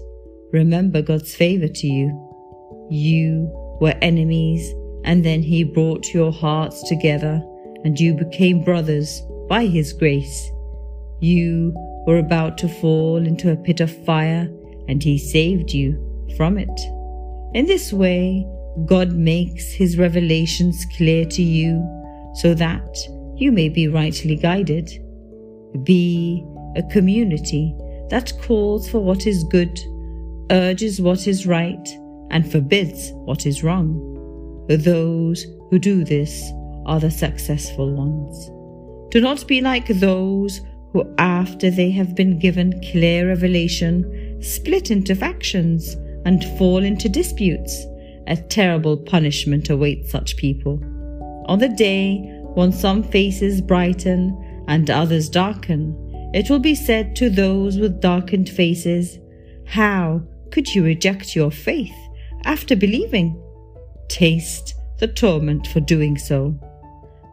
[0.52, 2.88] Remember God's favor to you.
[2.90, 4.68] You were enemies,
[5.04, 7.40] and then He brought your hearts together,
[7.84, 10.52] and you became brothers by His grace.
[11.20, 11.72] You
[12.06, 14.50] were about to fall into a pit of fire,
[14.88, 15.98] and He saved you
[16.38, 16.80] from it.
[17.54, 18.46] In this way,
[18.86, 21.84] God makes His revelations clear to you
[22.36, 22.98] so that
[23.36, 24.90] you may be rightly guided.
[25.84, 27.76] Be a community
[28.10, 29.80] that calls for what is good,
[30.52, 31.88] urges what is right,
[32.32, 34.12] and forbids what is wrong.
[34.70, 36.44] Those who do this
[36.86, 38.50] are the successful ones.
[39.12, 40.62] Do not be like those
[40.96, 47.86] who, after they have been given clear revelation, split into factions and fall into disputes.
[48.28, 50.80] A terrible punishment awaits such people.
[51.48, 52.20] On the day
[52.54, 55.94] when some faces brighten and others darken,
[56.34, 59.20] it will be said to those with darkened faces,
[59.66, 61.96] How could you reject your faith
[62.46, 63.38] after believing?
[64.08, 66.58] Taste the torment for doing so.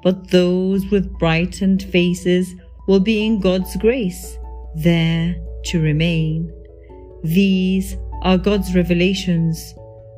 [0.03, 2.53] But those with brightened faces
[2.87, 4.39] will be in God's grace,
[4.75, 6.53] there to remain.
[7.23, 9.75] These are God's revelations.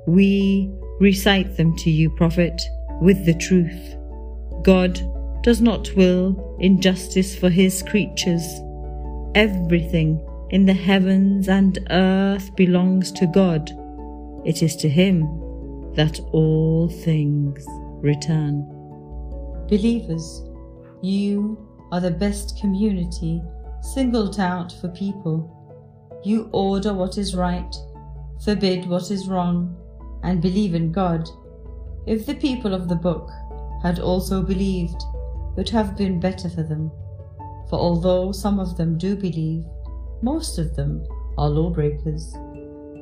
[0.06, 2.62] We recite them to you, Prophet,
[3.00, 3.96] with the truth.
[4.62, 5.00] God
[5.42, 8.46] does not will injustice for his creatures.
[9.34, 13.70] Everything in the heavens and earth belongs to God.
[14.46, 15.22] It is to him
[15.94, 17.64] that all things
[18.02, 18.62] return.
[19.68, 20.42] Believers,
[21.02, 21.58] you
[21.94, 23.40] are the best community
[23.80, 25.38] singled out for people.
[26.24, 27.72] You order what is right,
[28.44, 29.76] forbid what is wrong,
[30.24, 31.28] and believe in God.
[32.04, 33.30] If the people of the book
[33.80, 36.90] had also believed it would have been better for them.
[37.70, 39.64] For although some of them do believe,
[40.20, 41.06] most of them
[41.38, 42.34] are lawbreakers.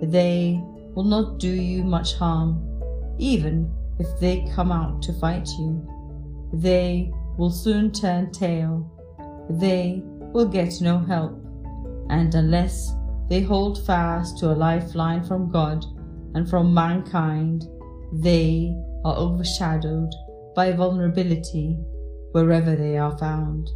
[0.03, 0.61] They
[0.95, 2.61] will not do you much harm,
[3.17, 5.89] even if they come out to fight you.
[6.53, 8.91] They will soon turn tail.
[9.51, 11.39] They will get no help.
[12.09, 12.93] And unless
[13.29, 15.85] they hold fast to a lifeline from God
[16.35, 17.65] and from mankind,
[18.13, 20.11] they are overshadowed
[20.55, 21.79] by vulnerability
[22.33, 23.71] wherever they are found.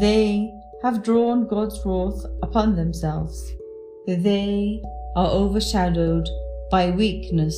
[0.00, 0.50] They
[0.82, 3.52] have drawn God's wrath upon themselves.
[4.06, 4.82] They
[5.16, 6.28] are overshadowed
[6.70, 7.56] by weakness,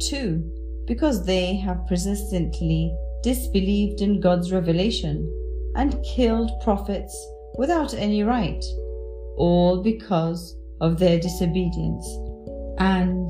[0.00, 0.44] too,
[0.86, 2.96] because they have persistently
[3.26, 5.16] disbelieved in God's revelation
[5.74, 7.12] and killed prophets
[7.58, 8.64] without any right,
[9.36, 12.06] all because of their disobedience
[12.78, 13.28] and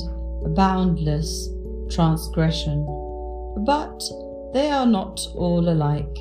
[0.55, 1.49] boundless
[1.91, 2.85] transgression.
[3.65, 3.99] But
[4.53, 6.19] they are not all alike.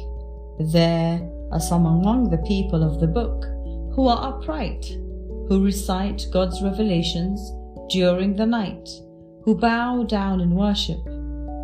[0.71, 1.19] There
[1.51, 3.43] are some among the people of the book
[3.93, 4.85] who are upright,
[5.49, 7.41] who recite God's revelations
[7.89, 8.87] during the night,
[9.43, 11.03] who bow down in worship,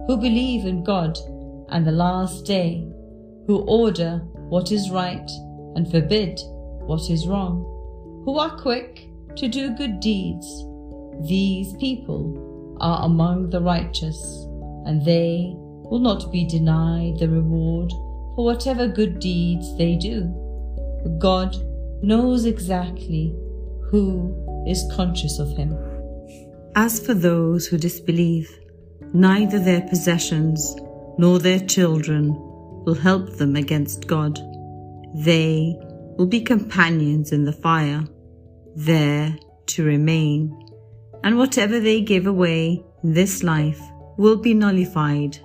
[0.07, 1.17] who believe in God
[1.71, 2.87] and the last day,
[3.47, 5.29] who order what is right
[5.75, 6.39] and forbid
[6.85, 7.63] what is wrong,
[8.25, 10.47] who are quick to do good deeds.
[11.27, 14.17] These people are among the righteous,
[14.85, 17.91] and they will not be denied the reward
[18.35, 20.23] for whatever good deeds they do.
[21.19, 21.55] God
[22.03, 23.35] knows exactly
[23.89, 24.35] who
[24.67, 25.77] is conscious of him.
[26.75, 28.49] As for those who disbelieve,
[29.13, 30.75] neither their possessions
[31.17, 32.35] nor their children
[32.85, 34.39] will help them against God.
[35.13, 35.75] They
[36.17, 38.03] will be companions in the fire,
[38.75, 39.35] there
[39.67, 40.57] to remain,
[41.23, 43.81] and whatever they give away in this life
[44.17, 45.37] will be nullified.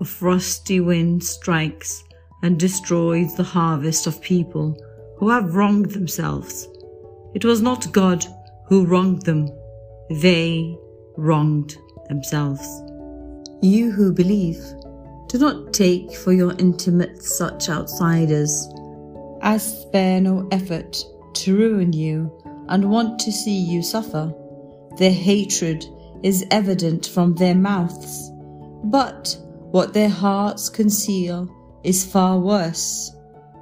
[0.00, 2.02] A frosty wind strikes
[2.42, 4.76] and destroys the harvest of people
[5.18, 6.66] who have wronged themselves.
[7.34, 8.24] It was not God
[8.66, 9.48] who wronged them,
[10.10, 10.76] they
[11.16, 11.76] wronged
[12.08, 12.66] themselves.
[13.62, 14.58] You who believe,
[15.30, 18.68] do not take for your intimates such outsiders
[19.42, 22.36] as spare no effort to ruin you
[22.68, 24.34] and want to see you suffer.
[24.98, 25.86] Their hatred
[26.24, 28.28] is evident from their mouths,
[28.82, 29.36] but
[29.70, 31.48] what their hearts conceal
[31.84, 33.14] is far worse.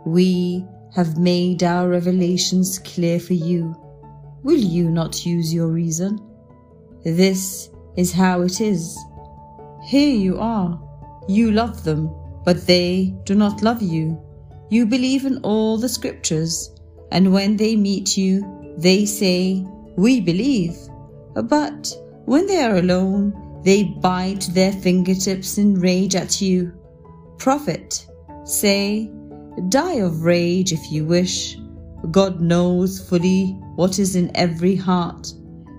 [0.07, 3.76] We have made our revelations clear for you.
[4.42, 6.18] Will you not use your reason?
[7.04, 8.98] This is how it is.
[9.85, 10.88] Here you are.
[11.29, 12.11] You love them,
[12.45, 14.19] but they do not love you.
[14.71, 16.75] You believe in all the scriptures,
[17.12, 20.77] and when they meet you, they say, We believe.
[21.35, 26.73] But when they are alone, they bite their fingertips in rage at you.
[27.37, 28.07] Prophet,
[28.45, 29.11] say,
[29.69, 31.59] Die of rage if you wish.
[32.11, 35.33] God knows fully what is in every heart.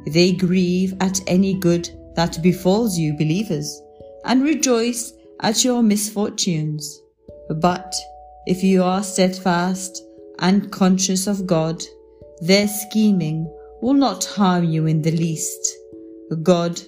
[0.06, 3.82] They grieve at any good that befalls you, believers,
[4.26, 7.02] and rejoice at your misfortunes.
[7.50, 7.94] But
[8.46, 10.04] if you are steadfast
[10.40, 11.84] and conscious of God,
[12.42, 13.46] their scheming
[13.82, 15.76] will not harm you in the least.
[16.44, 16.80] God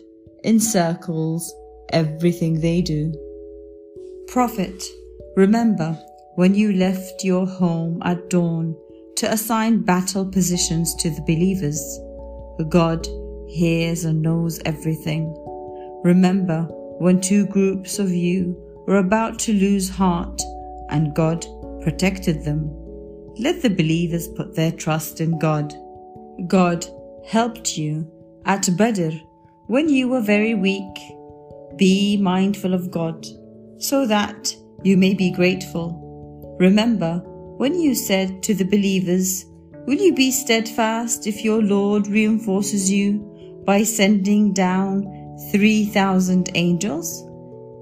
[0.44, 1.54] encircles
[1.90, 3.14] everything they do.
[4.28, 4.84] Prophet,
[5.36, 5.98] remember
[6.36, 8.76] when you left your home at dawn
[9.18, 12.00] to assign battle positions to the believers.
[12.70, 13.08] God
[13.48, 15.36] hears and knows everything.
[16.04, 16.68] Remember
[17.02, 20.40] when two groups of you were about to lose heart
[20.90, 21.44] and God
[21.82, 22.70] protected them.
[23.40, 25.74] Let the believers put their trust in God.
[26.48, 26.86] God
[27.26, 28.08] helped you
[28.46, 29.16] at Badr
[29.66, 30.96] when you were very weak.
[31.76, 33.26] Be mindful of God
[33.80, 36.56] so that you may be grateful.
[36.60, 37.24] Remember
[37.58, 39.44] when you said to the believers,
[39.88, 45.21] Will you be steadfast if your Lord reinforces you by sending down
[45.52, 47.24] 3,000 angels?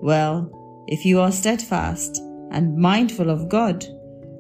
[0.01, 2.17] Well, if you are steadfast
[2.51, 3.85] and mindful of God,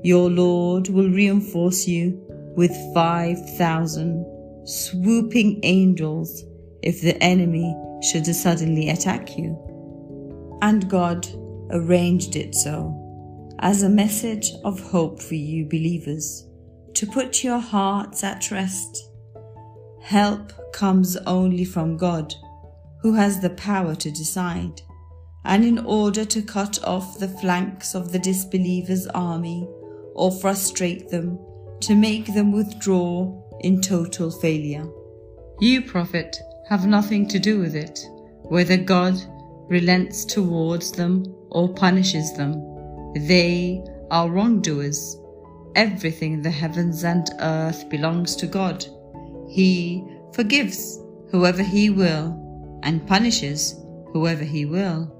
[0.03, 4.25] your Lord will reinforce you with 5,000
[4.65, 6.43] swooping angels
[6.81, 9.57] if the enemy should suddenly attack you.
[10.61, 11.27] And God
[11.71, 12.95] arranged it so
[13.59, 16.45] as a message of hope for you believers
[16.93, 19.09] to put your hearts at rest.
[20.01, 22.33] Help comes only from God,
[23.01, 24.81] who has the power to decide.
[25.45, 29.67] And in order to cut off the flanks of the disbelievers' army
[30.15, 31.39] or frustrate them,
[31.81, 34.85] to make them withdraw in total failure.
[35.59, 37.99] You, prophet, have nothing to do with it,
[38.43, 39.15] whether God
[39.69, 42.53] relents towards them or punishes them.
[43.27, 45.17] They are wrongdoers.
[45.75, 48.85] Everything in the heavens and earth belongs to God.
[49.47, 50.03] He
[50.33, 50.99] forgives
[51.31, 52.48] whoever He will
[52.83, 53.75] and punishes
[54.13, 55.15] whoever He will.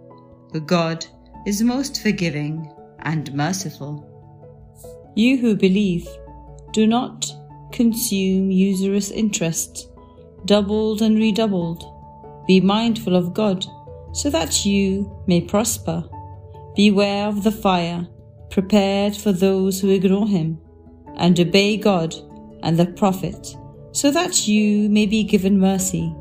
[0.53, 1.05] The God
[1.45, 4.05] is most forgiving and merciful.
[5.15, 6.07] You who believe,
[6.71, 7.31] do not
[7.71, 9.91] consume usurious interest,
[10.45, 11.83] doubled and redoubled.
[12.47, 13.65] Be mindful of God,
[14.13, 16.03] so that you may prosper.
[16.75, 18.07] Beware of the fire
[18.49, 20.59] prepared for those who ignore him,
[21.17, 22.15] and obey God
[22.63, 23.55] and the Prophet,
[23.91, 26.13] so that you may be given mercy.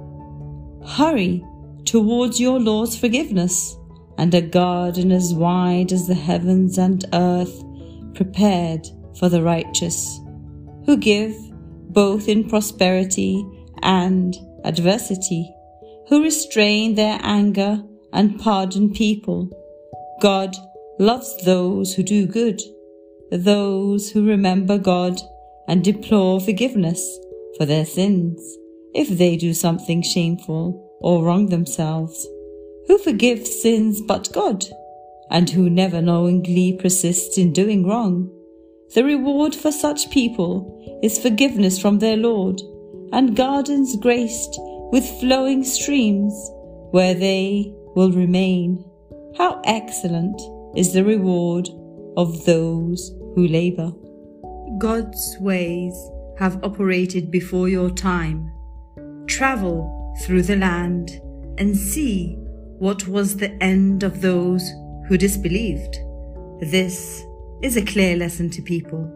[0.89, 1.45] Hurry
[1.85, 3.77] towards your Lord's forgiveness,
[4.17, 7.63] and a garden as wide as the heavens and earth
[8.15, 10.19] prepared for the righteous,
[10.87, 11.37] who give
[11.93, 13.47] both in prosperity
[13.83, 15.55] and adversity,
[16.09, 17.83] who restrain their anger
[18.13, 19.51] and pardon people.
[20.21, 20.57] God
[20.99, 22.61] loves those who do good,
[23.31, 25.21] those who remember God
[25.69, 27.19] and deplore forgiveness
[27.57, 28.41] for their sins
[28.99, 32.27] if they do something shameful or wrong themselves.
[32.89, 34.65] Who forgives sins but God,
[35.31, 38.29] and who never knowingly persists in doing wrong?
[38.97, 42.61] The reward for such people is forgiveness from their Lord,
[43.13, 44.59] and gardens graced
[44.91, 46.35] with flowing streams,
[46.91, 48.85] where they will remain.
[49.37, 50.41] How excellent
[50.77, 51.69] is the reward
[52.17, 53.93] of those who labor.
[54.79, 55.95] God's ways
[56.39, 58.51] have operated before your time.
[59.29, 61.21] Travel through the land
[61.59, 62.35] and see
[62.79, 64.73] what was the end of those
[65.07, 65.99] who disbelieved.
[66.61, 67.23] This
[67.63, 69.09] is a clear lesson to people,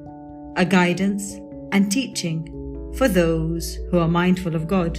[0.57, 1.35] a guidance
[1.73, 4.95] and teaching for those who are mindful of God.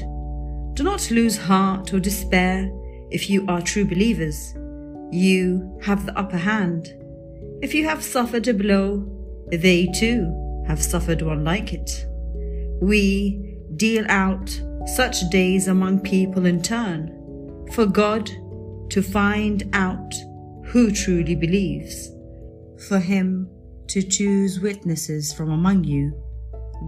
[0.73, 2.71] Do not lose heart or despair
[3.11, 4.55] if you are true believers.
[5.11, 6.87] You have the upper hand.
[7.61, 9.07] If you have suffered a blow,
[9.51, 12.07] they too have suffered one like it.
[12.81, 14.49] We deal out
[14.85, 18.29] such days among people in turn for God
[18.89, 20.13] to find out
[20.65, 22.11] who truly believes
[22.87, 23.49] for him
[23.87, 26.13] to choose witnesses from among you.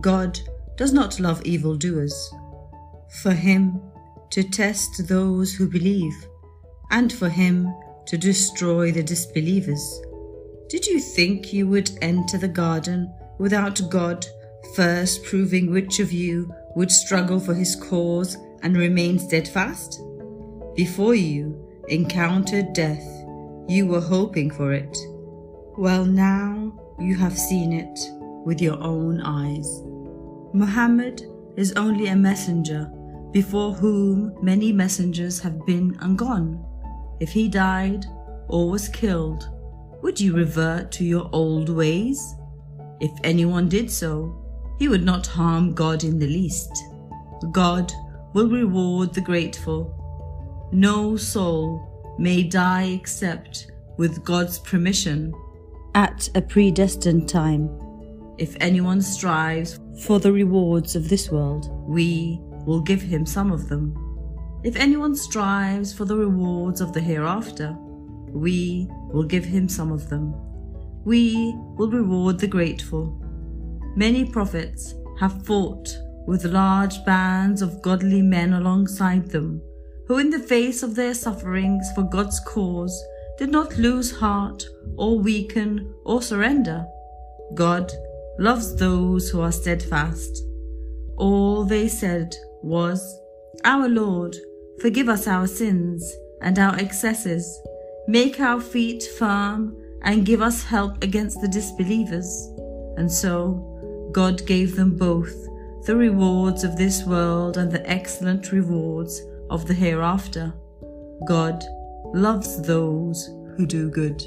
[0.01, 0.39] God
[0.75, 2.33] does not love evildoers.
[3.21, 3.81] For him
[4.31, 6.13] to test those who believe,
[6.91, 7.73] and for him
[8.07, 10.01] to destroy the disbelievers.
[10.69, 14.25] Did you think you would enter the garden without God
[14.75, 20.01] first proving which of you would struggle for his cause and remain steadfast?
[20.75, 23.05] Before you encountered death,
[23.67, 24.95] you were hoping for it
[25.77, 27.99] well, now you have seen it
[28.45, 29.81] with your own eyes.
[30.53, 31.21] Muhammad
[31.57, 32.89] is only a messenger
[33.33, 36.65] before whom many messengers have been and gone.
[37.19, 38.05] If he died
[38.47, 39.49] or was killed,
[40.01, 42.35] would you revert to your old ways?
[43.01, 44.44] If anyone did so,
[44.77, 46.71] he would not harm God in the least.
[47.51, 47.91] God
[48.33, 50.69] will reward the grateful.
[50.71, 55.33] No soul may die except with God's permission
[55.93, 57.69] at a predestined time.
[58.37, 63.69] If anyone strives for the rewards of this world, we will give him some of
[63.69, 63.95] them.
[64.63, 67.75] If anyone strives for the rewards of the hereafter,
[68.29, 70.33] we will give him some of them.
[71.05, 73.21] We will reward the grateful.
[73.95, 75.87] Many prophets have fought
[76.27, 79.61] with large bands of godly men alongside them,
[80.07, 83.03] who in the face of their sufferings for God's cause
[83.37, 84.65] did not lose heart
[84.97, 86.85] or weaken or surrender.
[87.53, 87.91] God
[88.37, 90.43] loves those who are steadfast.
[91.17, 93.01] All they said was,
[93.63, 94.35] Our Lord,
[94.81, 97.47] forgive us our sins and our excesses,
[98.07, 102.27] make our feet firm, and give us help against the disbelievers.
[102.97, 103.74] And so
[104.15, 105.35] God gave them both
[105.85, 110.53] the rewards of this world and the excellent rewards of the hereafter.
[111.27, 111.61] God
[112.13, 113.25] loves those
[113.57, 114.23] who do good.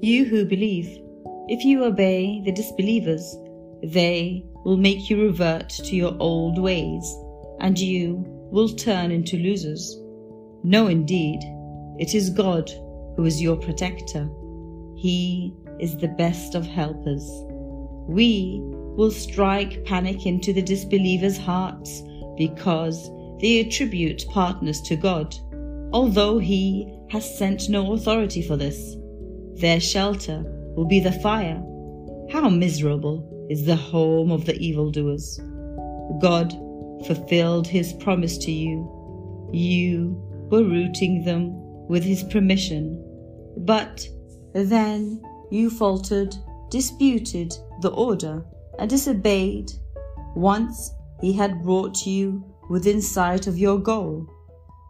[0.00, 1.00] You who believe,
[1.48, 3.36] if you obey the disbelievers,
[3.82, 7.04] they will make you revert to your old ways,
[7.58, 8.22] and you
[8.52, 9.98] will turn into losers.
[10.62, 11.40] No, indeed,
[11.98, 12.70] it is God
[13.16, 14.30] who is your protector.
[14.94, 17.28] He is the best of helpers.
[18.06, 18.62] We
[18.96, 22.02] will strike panic into the disbelievers' hearts
[22.36, 25.34] because they attribute partners to God,
[25.92, 28.96] although He has sent no authority for this.
[29.60, 30.42] Their shelter
[30.76, 31.62] will be the fire.
[32.30, 35.40] How miserable is the home of the evildoers.
[36.20, 36.52] God
[37.06, 39.50] fulfilled his promise to you.
[39.52, 40.20] You
[40.50, 41.52] were rooting them
[41.88, 43.02] with his permission.
[43.58, 44.06] But
[44.52, 46.34] then you faltered,
[46.70, 48.44] disputed the order,
[48.78, 49.70] and disobeyed
[50.34, 54.26] once he had brought you within sight of your goal.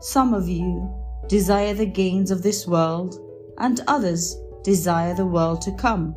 [0.01, 0.91] Some of you
[1.29, 3.19] desire the gains of this world,
[3.59, 6.15] and others desire the world to come.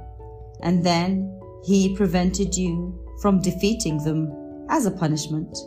[0.61, 5.57] And then he prevented you from defeating them as a punishment.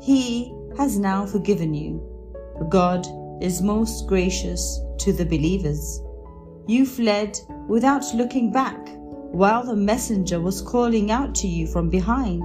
[0.00, 2.00] He has now forgiven you.
[2.68, 3.06] God
[3.42, 6.00] is most gracious to the believers.
[6.66, 7.38] You fled
[7.68, 8.88] without looking back
[9.32, 12.42] while the messenger was calling out to you from behind,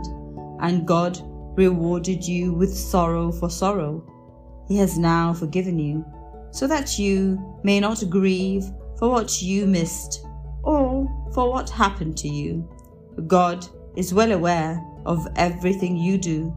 [0.61, 1.19] and God
[1.57, 4.01] rewarded you with sorrow for sorrow.
[4.69, 6.05] He has now forgiven you
[6.51, 8.65] so that you may not grieve
[8.97, 10.25] for what you missed
[10.63, 12.67] or for what happened to you.
[13.27, 13.67] God
[13.97, 16.55] is well aware of everything you do.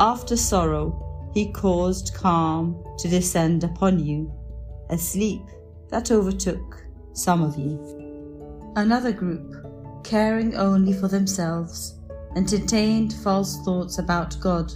[0.00, 4.32] After sorrow, he caused calm to descend upon you,
[4.90, 5.42] a sleep
[5.88, 8.01] that overtook some of you.
[8.74, 9.54] Another group,
[10.02, 11.98] caring only for themselves,
[12.36, 14.72] entertained false thoughts about God,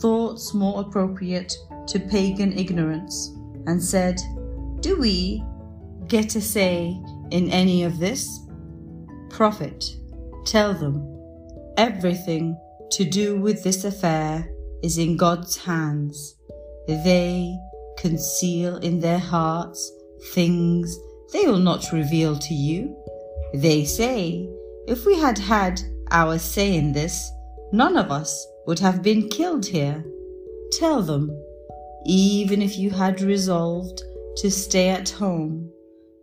[0.00, 1.52] thoughts more appropriate
[1.88, 3.34] to pagan ignorance,
[3.66, 4.20] and said,
[4.80, 5.42] Do we
[6.06, 6.96] get a say
[7.32, 8.46] in any of this?
[9.30, 9.84] Prophet,
[10.46, 11.04] tell them,
[11.76, 12.56] everything
[12.92, 14.48] to do with this affair
[14.84, 16.36] is in God's hands.
[16.86, 17.58] They
[17.96, 19.92] conceal in their hearts
[20.32, 20.96] things
[21.32, 22.96] they will not reveal to you.
[23.54, 24.48] They say,
[24.86, 25.80] if we had had
[26.10, 27.30] our say in this,
[27.72, 30.04] none of us would have been killed here.
[30.72, 31.30] Tell them,
[32.04, 34.02] even if you had resolved
[34.36, 35.70] to stay at home,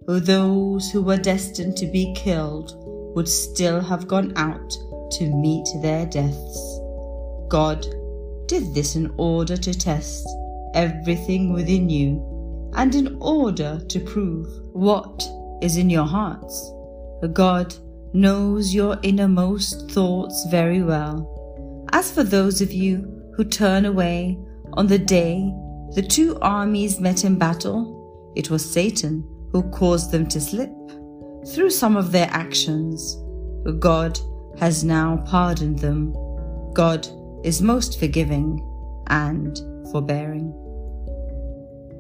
[0.08, 2.74] those who were destined to be killed
[3.16, 4.72] would still have gone out
[5.12, 6.80] to meet their deaths.
[7.50, 7.86] God
[8.48, 10.28] did this in order to test
[10.74, 15.28] everything within you and in order to prove what
[15.62, 16.72] is in your hearts.
[17.34, 17.76] God
[18.14, 21.32] knows your innermost thoughts very well.
[21.92, 24.38] As for those of you who turn away
[24.74, 25.52] on the day
[25.96, 30.70] the two armies met in battle, it was Satan who caused them to slip
[31.48, 33.18] through some of their actions.
[33.80, 34.20] God
[34.60, 36.14] has now pardoned them.
[36.74, 37.08] God
[37.46, 38.60] is most forgiving
[39.08, 39.58] and
[39.92, 40.52] forbearing.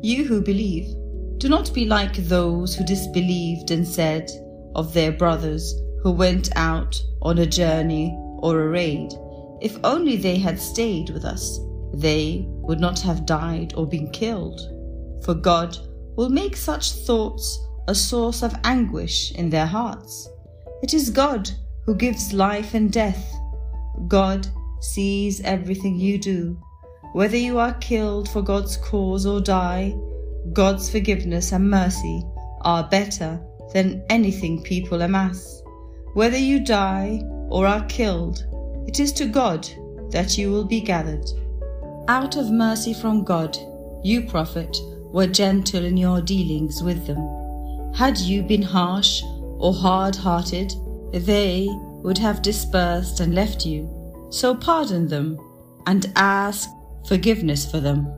[0.01, 0.87] You who believe,
[1.37, 4.29] do not be like those who disbelieved and said
[4.75, 5.73] of their brothers
[6.03, 9.11] who went out on a journey or a raid,
[9.61, 11.59] if only they had stayed with us,
[11.93, 14.59] they would not have died or been killed.
[15.23, 15.77] For God
[16.15, 20.29] will make such thoughts a source of anguish in their hearts.
[20.83, 21.49] It is God
[21.85, 23.33] who gives life and death.
[24.07, 24.47] God
[24.81, 26.59] sees everything you do.
[27.13, 29.95] Whether you are killed for God's cause or die,
[30.51, 32.23] God's forgiveness and mercy
[32.61, 33.39] are better
[33.73, 35.61] than anything people amass.
[36.13, 38.45] Whether you die or are killed,
[38.87, 39.67] it is to God
[40.11, 41.25] that you will be gathered.
[42.07, 43.57] Out of mercy from God,
[44.03, 44.77] you, prophet,
[45.11, 47.93] were gentle in your dealings with them.
[47.95, 49.23] Had you been harsh
[49.57, 50.73] or hard hearted,
[51.13, 51.67] they
[52.03, 53.89] would have dispersed and left you.
[54.29, 55.39] So pardon them
[55.87, 56.69] and ask
[57.07, 58.11] forgiveness for them.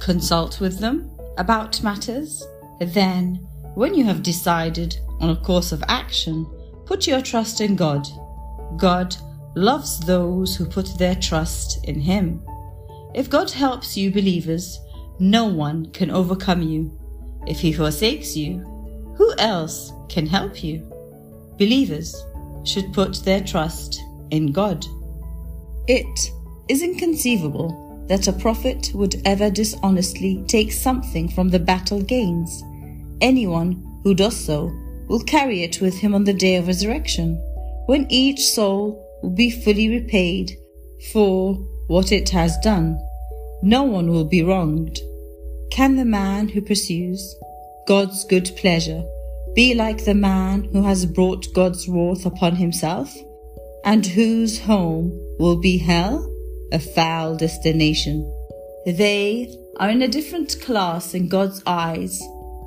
[0.00, 2.46] Consult with them about matters.
[2.80, 6.46] Then, when you have decided on a course of action,
[6.84, 8.06] put your trust in God.
[8.76, 9.16] God
[9.54, 12.42] loves those who put their trust in Him.
[13.14, 14.78] If God helps you, believers,
[15.18, 16.98] no one can overcome you.
[17.46, 18.58] If He forsakes you,
[19.16, 20.86] who else can help you?
[21.58, 22.14] Believers
[22.64, 24.86] should put their trust in God.
[25.86, 26.30] It
[26.68, 32.62] is inconceivable that a prophet would ever dishonestly take something from the battle gains.
[33.22, 34.72] Anyone who does so
[35.08, 37.36] will carry it with him on the day of resurrection,
[37.86, 40.50] when each soul will be fully repaid
[41.12, 41.54] for
[41.86, 42.98] what it has done.
[43.62, 44.98] No one will be wronged.
[45.70, 47.36] Can the man who pursues
[47.86, 49.04] God's good pleasure
[49.54, 53.14] be like the man who has brought God's wrath upon himself,
[53.84, 56.28] and whose home will be hell,
[56.72, 58.28] a foul destination?
[58.84, 62.20] They are in a different class in God's eyes.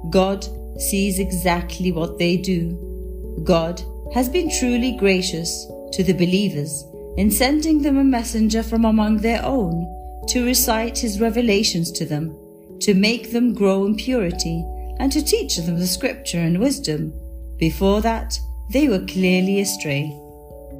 [0.09, 0.47] God
[0.79, 3.41] sees exactly what they do.
[3.43, 3.81] God
[4.13, 6.83] has been truly gracious to the believers
[7.17, 9.91] in sending them a messenger from among their own
[10.29, 12.35] to recite his revelations to them,
[12.81, 14.65] to make them grow in purity,
[14.99, 17.13] and to teach them the scripture and wisdom.
[17.57, 18.37] Before that,
[18.71, 20.07] they were clearly astray.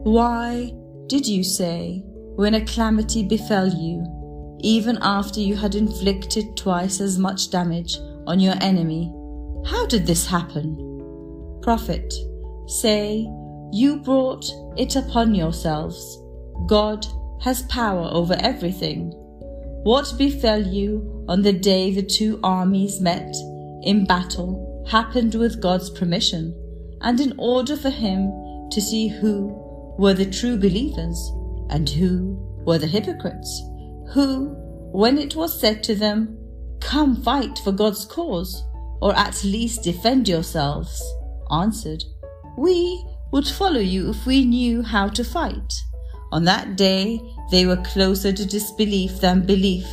[0.04, 0.74] Why
[1.08, 2.04] did you say,
[2.36, 7.98] when a calamity befell you, even after you had inflicted twice as much damage
[8.28, 9.14] on your enemy,
[9.68, 11.60] how did this happen?
[11.62, 12.14] Prophet,
[12.68, 13.28] say,
[13.72, 14.46] you brought
[14.78, 16.22] it upon yourselves.
[16.68, 17.06] God
[17.42, 19.12] has power over everything.
[19.84, 23.36] What befell you on the day the two armies met
[23.84, 26.54] in battle happened with God's permission,
[27.02, 28.32] and in order for him
[28.72, 29.50] to see who
[29.98, 31.32] were the true believers
[31.70, 33.62] and who were the hypocrites,
[34.14, 34.56] who,
[34.92, 36.38] when it was said to them,
[36.80, 38.64] Come fight for God's cause,
[39.02, 41.02] or at least defend yourselves,
[41.52, 42.04] answered,
[42.58, 45.74] We would follow you if we knew how to fight.
[46.32, 47.22] On that day
[47.52, 49.88] they were closer to disbelief than belief.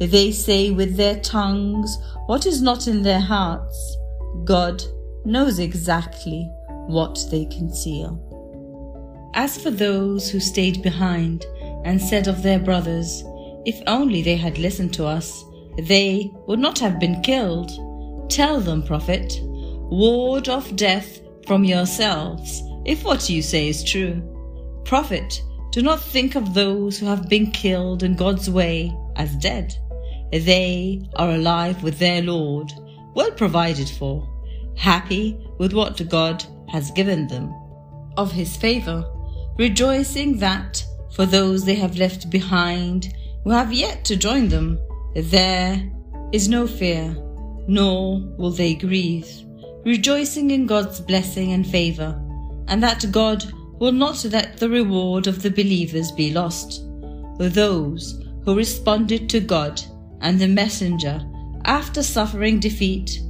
[0.00, 1.96] They say with their tongues
[2.26, 3.96] what is not in their hearts.
[4.44, 4.82] God
[5.24, 6.50] knows exactly
[6.86, 8.18] what they conceal.
[9.34, 11.44] As for those who stayed behind
[11.84, 13.22] and said of their brothers,
[13.64, 15.44] If only they had listened to us,
[15.86, 17.70] they would not have been killed.
[18.30, 24.22] Tell them, Prophet, ward off death from yourselves, if what you say is true.
[24.84, 29.74] Prophet, do not think of those who have been killed in God's way as dead.
[30.32, 32.72] They are alive with their Lord,
[33.14, 34.28] well provided for,
[34.76, 37.52] happy with what God has given them
[38.16, 39.04] of his favor,
[39.58, 43.12] rejoicing that for those they have left behind
[43.44, 44.78] who have yet to join them,
[45.14, 45.90] there
[46.32, 47.16] is no fear,
[47.66, 49.28] nor will they grieve,
[49.84, 52.20] rejoicing in God's blessing and favor,
[52.68, 53.44] and that God
[53.78, 56.82] will not let the reward of the believers be lost.
[57.38, 59.82] Those who responded to God
[60.20, 61.20] and the messenger
[61.64, 63.20] after suffering defeat,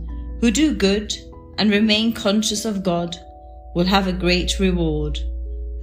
[0.41, 1.15] who do good
[1.59, 3.17] and remain conscious of God,
[3.75, 5.19] will have a great reward.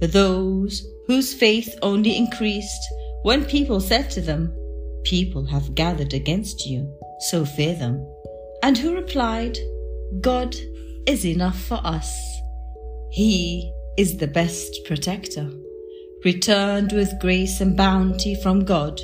[0.00, 2.82] Those whose faith only increased
[3.22, 4.52] when people said to them,
[5.08, 6.86] People have gathered against you,
[7.30, 8.06] so fear them.
[8.62, 9.56] And who replied,
[10.20, 10.54] God
[11.06, 12.14] is enough for us.
[13.10, 15.50] He is the best protector.
[16.26, 19.00] Returned with grace and bounty from God,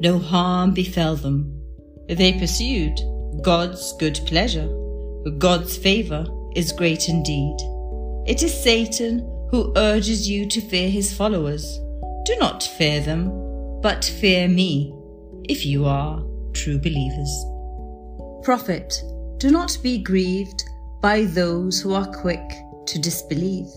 [0.00, 1.60] no harm befell them.
[2.08, 2.98] They pursued
[3.42, 4.68] God's good pleasure.
[5.36, 6.24] God's favor
[6.56, 7.56] is great indeed.
[8.26, 9.18] It is Satan
[9.50, 11.78] who urges you to fear his followers.
[12.24, 13.28] Do not fear them,
[13.82, 14.93] but fear me,
[15.48, 17.44] if you are true believers.
[18.42, 19.02] Prophet,
[19.38, 20.64] do not be grieved
[21.00, 22.42] by those who are quick
[22.86, 23.68] to disbelieve.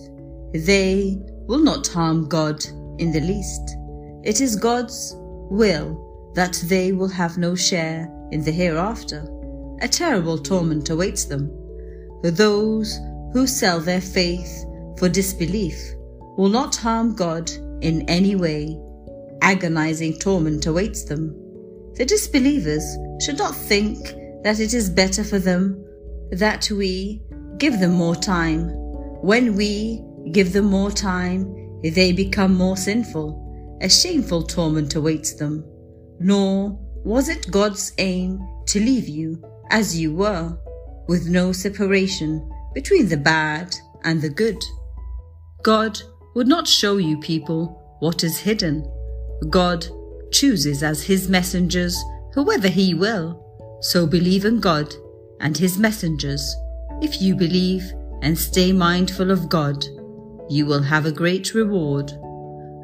[0.54, 2.64] They will not harm God
[3.00, 3.76] in the least.
[4.24, 5.14] It is God's
[5.50, 9.28] will that they will have no share in the hereafter.
[9.82, 11.52] A terrible torment awaits them.
[12.24, 13.00] Those
[13.34, 14.66] who sell their faith
[14.98, 15.78] for disbelief
[16.38, 17.50] will not harm God
[17.82, 18.80] in any way.
[19.42, 21.36] Agonizing torment awaits them.
[21.98, 23.98] The disbelievers should not think
[24.44, 25.84] that it is better for them
[26.32, 27.22] that we
[27.58, 28.70] give them more time.
[29.22, 33.80] When we give them more time, they become more sinful.
[33.82, 35.66] A shameful torment awaits them.
[36.20, 39.42] Nor was it God's aim to leave you
[39.72, 40.58] as you were,
[41.08, 44.62] with no separation between the bad and the good.
[45.64, 46.00] God
[46.36, 48.86] would not show you people what is hidden.
[49.50, 49.88] God
[50.32, 51.98] chooses as his messengers
[52.34, 53.44] whoever he will.
[53.82, 54.94] So believe in God
[55.40, 56.56] and his messengers.
[57.02, 57.84] If you believe
[58.22, 59.86] and stay mindful of God,
[60.50, 62.12] you will have a great reward.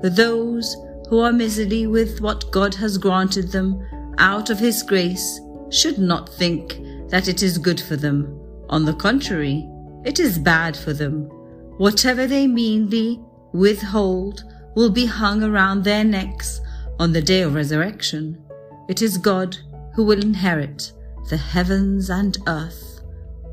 [0.04, 0.76] Those
[1.10, 3.82] who are miserly with what God has granted them
[4.18, 5.40] out of his grace
[5.70, 6.80] should not think
[7.10, 8.40] that it is good for them.
[8.70, 9.70] On the contrary,
[10.06, 11.30] it is bad for them.
[11.78, 13.20] Whatever they meanly
[13.54, 14.44] withhold
[14.76, 16.60] will be hung around their necks
[17.04, 18.42] on the day of resurrection.
[18.88, 19.58] It is God
[19.94, 20.94] who will inherit
[21.30, 23.02] the heavens and earth.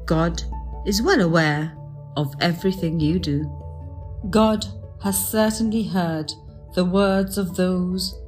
[0.07, 0.41] God
[0.87, 1.77] is well aware
[2.17, 3.43] of everything you do.
[4.31, 4.65] God
[5.03, 6.33] has certainly heard
[6.77, 8.23] the words of those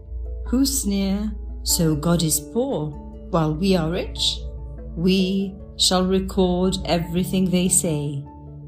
[0.48, 1.30] who sneer,
[1.62, 2.90] so God is poor
[3.30, 4.40] while we are rich.
[4.96, 8.24] We shall record everything they say,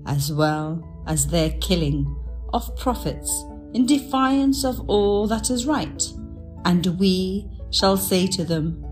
[0.07, 2.07] as well as their killing
[2.53, 6.01] of prophets in defiance of all that is right.
[6.65, 8.83] And we shall say to them,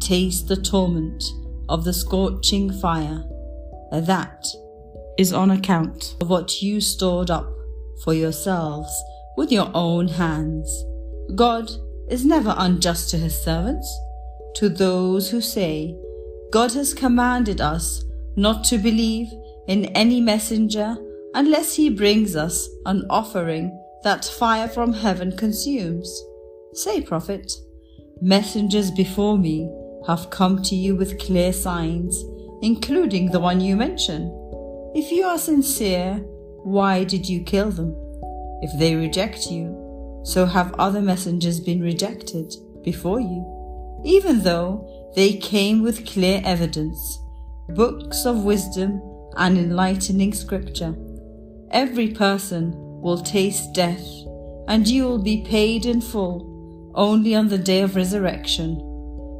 [0.00, 1.22] Taste the torment
[1.68, 3.22] of the scorching fire.
[3.92, 4.46] That
[5.18, 7.48] is on account of what you stored up
[8.04, 8.90] for yourselves
[9.36, 10.84] with your own hands.
[11.34, 11.70] God
[12.08, 13.88] is never unjust to his servants.
[14.56, 15.96] To those who say,
[16.50, 18.04] God has commanded us
[18.36, 19.28] not to believe
[19.68, 20.96] in any messenger
[21.34, 26.10] unless he brings us an offering that fire from heaven consumes.
[26.72, 27.52] Say, prophet,
[28.22, 29.68] messengers before me
[30.06, 32.24] have come to you with clear signs,
[32.62, 34.30] including the one you mention.
[34.94, 36.14] If you are sincere,
[36.62, 37.92] why did you kill them?
[38.62, 42.54] If they reject you, so have other messengers been rejected
[42.84, 47.18] before you, even though they came with clear evidence,
[47.70, 49.02] books of wisdom
[49.36, 50.94] and enlightening scripture.
[51.72, 54.06] Every person will taste death,
[54.68, 56.49] and you will be paid in full
[56.94, 58.76] only on the day of resurrection.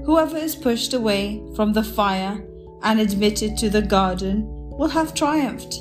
[0.05, 2.45] Whoever is pushed away from the fire
[2.83, 5.75] and admitted to the garden will have triumphed.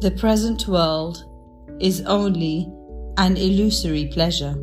[0.00, 1.24] The present world
[1.80, 2.70] is only
[3.18, 4.54] an illusory pleasure.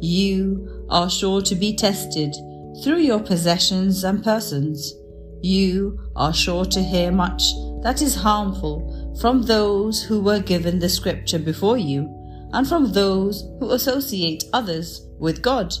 [0.00, 2.34] You are sure to be tested
[2.82, 4.94] through your possessions and persons.
[5.42, 7.42] You are sure to hear much
[7.82, 12.12] that is harmful from those who were given the scripture before you,
[12.52, 15.72] and from those who associate others with God.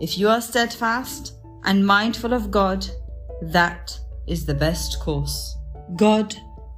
[0.00, 2.86] If you are steadfast and mindful of God,
[3.42, 5.56] that is the best course.
[5.96, 6.34] God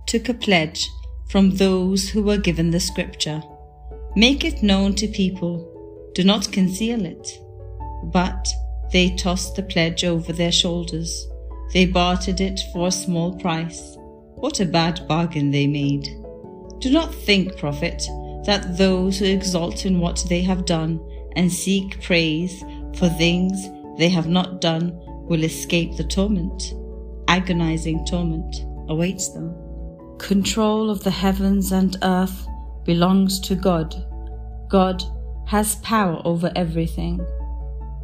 [0.06, 0.88] took a pledge
[1.30, 3.42] from those who were given the scripture.
[4.16, 7.28] Make it known to people, do not conceal it.
[8.04, 8.48] But
[8.92, 11.26] they tossed the pledge over their shoulders.
[11.72, 13.96] They bartered it for a small price.
[14.36, 16.04] What a bad bargain they made.
[16.78, 18.02] Do not think, prophet,
[18.46, 21.00] that those who exult in what they have done
[21.36, 22.62] and seek praise
[22.96, 23.68] for things
[23.98, 24.92] they have not done
[25.26, 26.74] will escape the torment.
[27.28, 29.54] Agonizing torment awaits them.
[30.18, 32.46] Control of the heavens and earth
[32.84, 33.94] belongs to God.
[34.68, 35.02] God
[35.46, 37.24] has power over everything.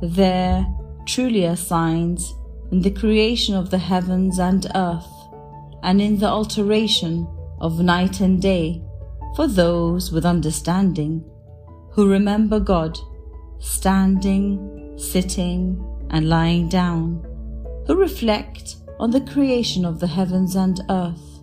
[0.03, 0.67] There
[1.07, 2.35] truly are signs
[2.71, 5.09] in the creation of the heavens and earth,
[5.83, 7.27] and in the alteration
[7.61, 8.83] of night and day,
[9.37, 11.25] for those with understanding,
[11.93, 12.99] who remember God,
[13.59, 17.25] standing, sitting, and lying down,
[17.87, 21.41] who reflect on the creation of the heavens and earth.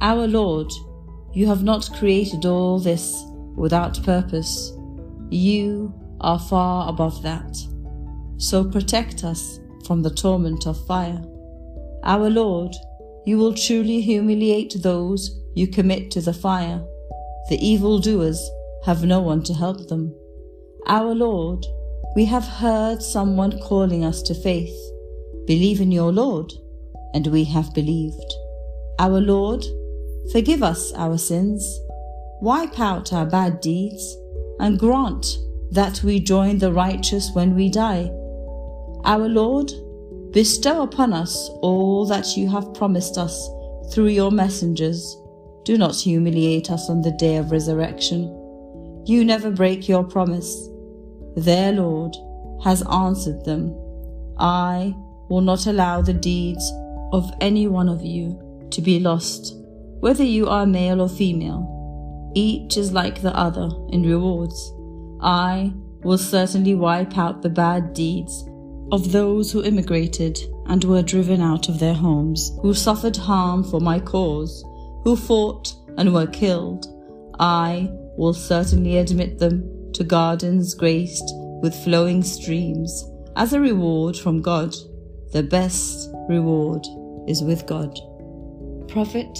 [0.00, 0.70] Our Lord,
[1.32, 3.24] you have not created all this
[3.54, 4.72] without purpose.
[5.30, 7.56] You are far above that.
[8.36, 11.22] So protect us from the torment of fire.
[12.04, 12.74] Our Lord,
[13.24, 16.82] you will truly humiliate those you commit to the fire.
[17.48, 18.42] The evildoers
[18.84, 20.14] have no one to help them.
[20.88, 21.64] Our Lord,
[22.16, 24.74] we have heard someone calling us to faith.
[25.46, 26.52] Believe in your Lord,
[27.14, 28.34] and we have believed.
[28.98, 29.64] Our Lord,
[30.32, 31.80] forgive us our sins,
[32.40, 34.16] wipe out our bad deeds,
[34.58, 35.38] and grant
[35.70, 38.10] that we join the righteous when we die.
[39.04, 39.70] Our Lord,
[40.32, 43.48] bestow upon us all that you have promised us
[43.92, 45.16] through your messengers.
[45.64, 48.24] Do not humiliate us on the day of resurrection.
[49.06, 50.68] You never break your promise.
[51.36, 52.16] Their Lord
[52.62, 53.74] has answered them.
[54.38, 54.94] I
[55.28, 56.72] will not allow the deeds
[57.12, 59.54] of any one of you to be lost,
[60.00, 61.68] whether you are male or female.
[62.34, 64.72] Each is like the other in rewards.
[65.20, 65.72] I
[66.02, 68.44] will certainly wipe out the bad deeds
[68.90, 73.80] of those who immigrated and were driven out of their homes, who suffered harm for
[73.80, 74.64] my cause,
[75.04, 76.86] who fought and were killed.
[77.38, 81.32] I will certainly admit them to gardens graced
[81.62, 83.04] with flowing streams
[83.36, 84.74] as a reward from God.
[85.32, 86.86] The best reward
[87.28, 87.98] is with God.
[88.88, 89.38] Prophet,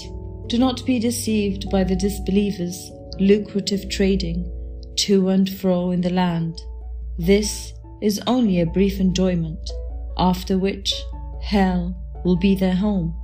[0.49, 4.51] do not be deceived by the disbelievers' lucrative trading
[4.97, 6.61] to and fro in the land.
[7.19, 9.71] This is only a brief enjoyment,
[10.19, 10.95] after which
[11.43, 11.95] hell
[12.25, 13.15] will be their home,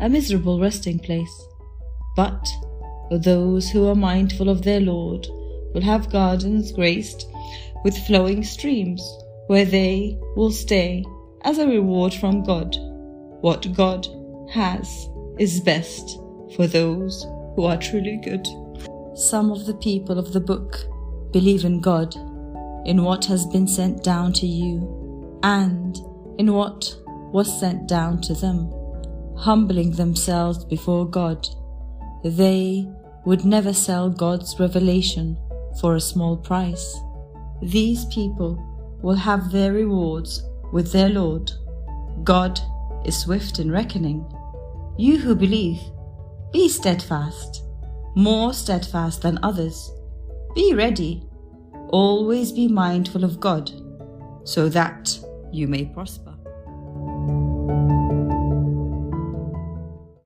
[0.00, 1.46] a miserable resting place.
[2.16, 2.46] But
[3.10, 5.26] those who are mindful of their Lord
[5.78, 7.28] will have gardens graced
[7.84, 9.00] with flowing streams,
[9.46, 11.04] where they will stay
[11.44, 12.76] as a reward from God.
[13.42, 14.08] What God
[14.50, 15.08] has
[15.38, 16.18] is best
[16.56, 17.24] for those
[17.54, 18.44] who are truly good.
[19.14, 20.84] Some of the people of the book
[21.32, 22.16] believe in God
[22.84, 25.96] in what has been sent down to you, and
[26.38, 26.92] in what
[27.32, 28.72] was sent down to them,
[29.36, 31.48] humbling themselves before God.
[32.24, 32.88] They
[33.24, 35.36] would never sell God's revelation
[35.80, 36.96] for a small price.
[37.62, 38.58] These people
[39.02, 41.50] will have their rewards with their Lord.
[42.24, 42.60] God
[43.04, 44.24] is swift in reckoning.
[44.96, 45.80] You who believe,
[46.52, 47.64] be steadfast,
[48.16, 49.90] more steadfast than others.
[50.54, 51.28] Be ready
[51.90, 53.70] Always be mindful of God
[54.44, 55.18] so that
[55.50, 56.34] you may prosper.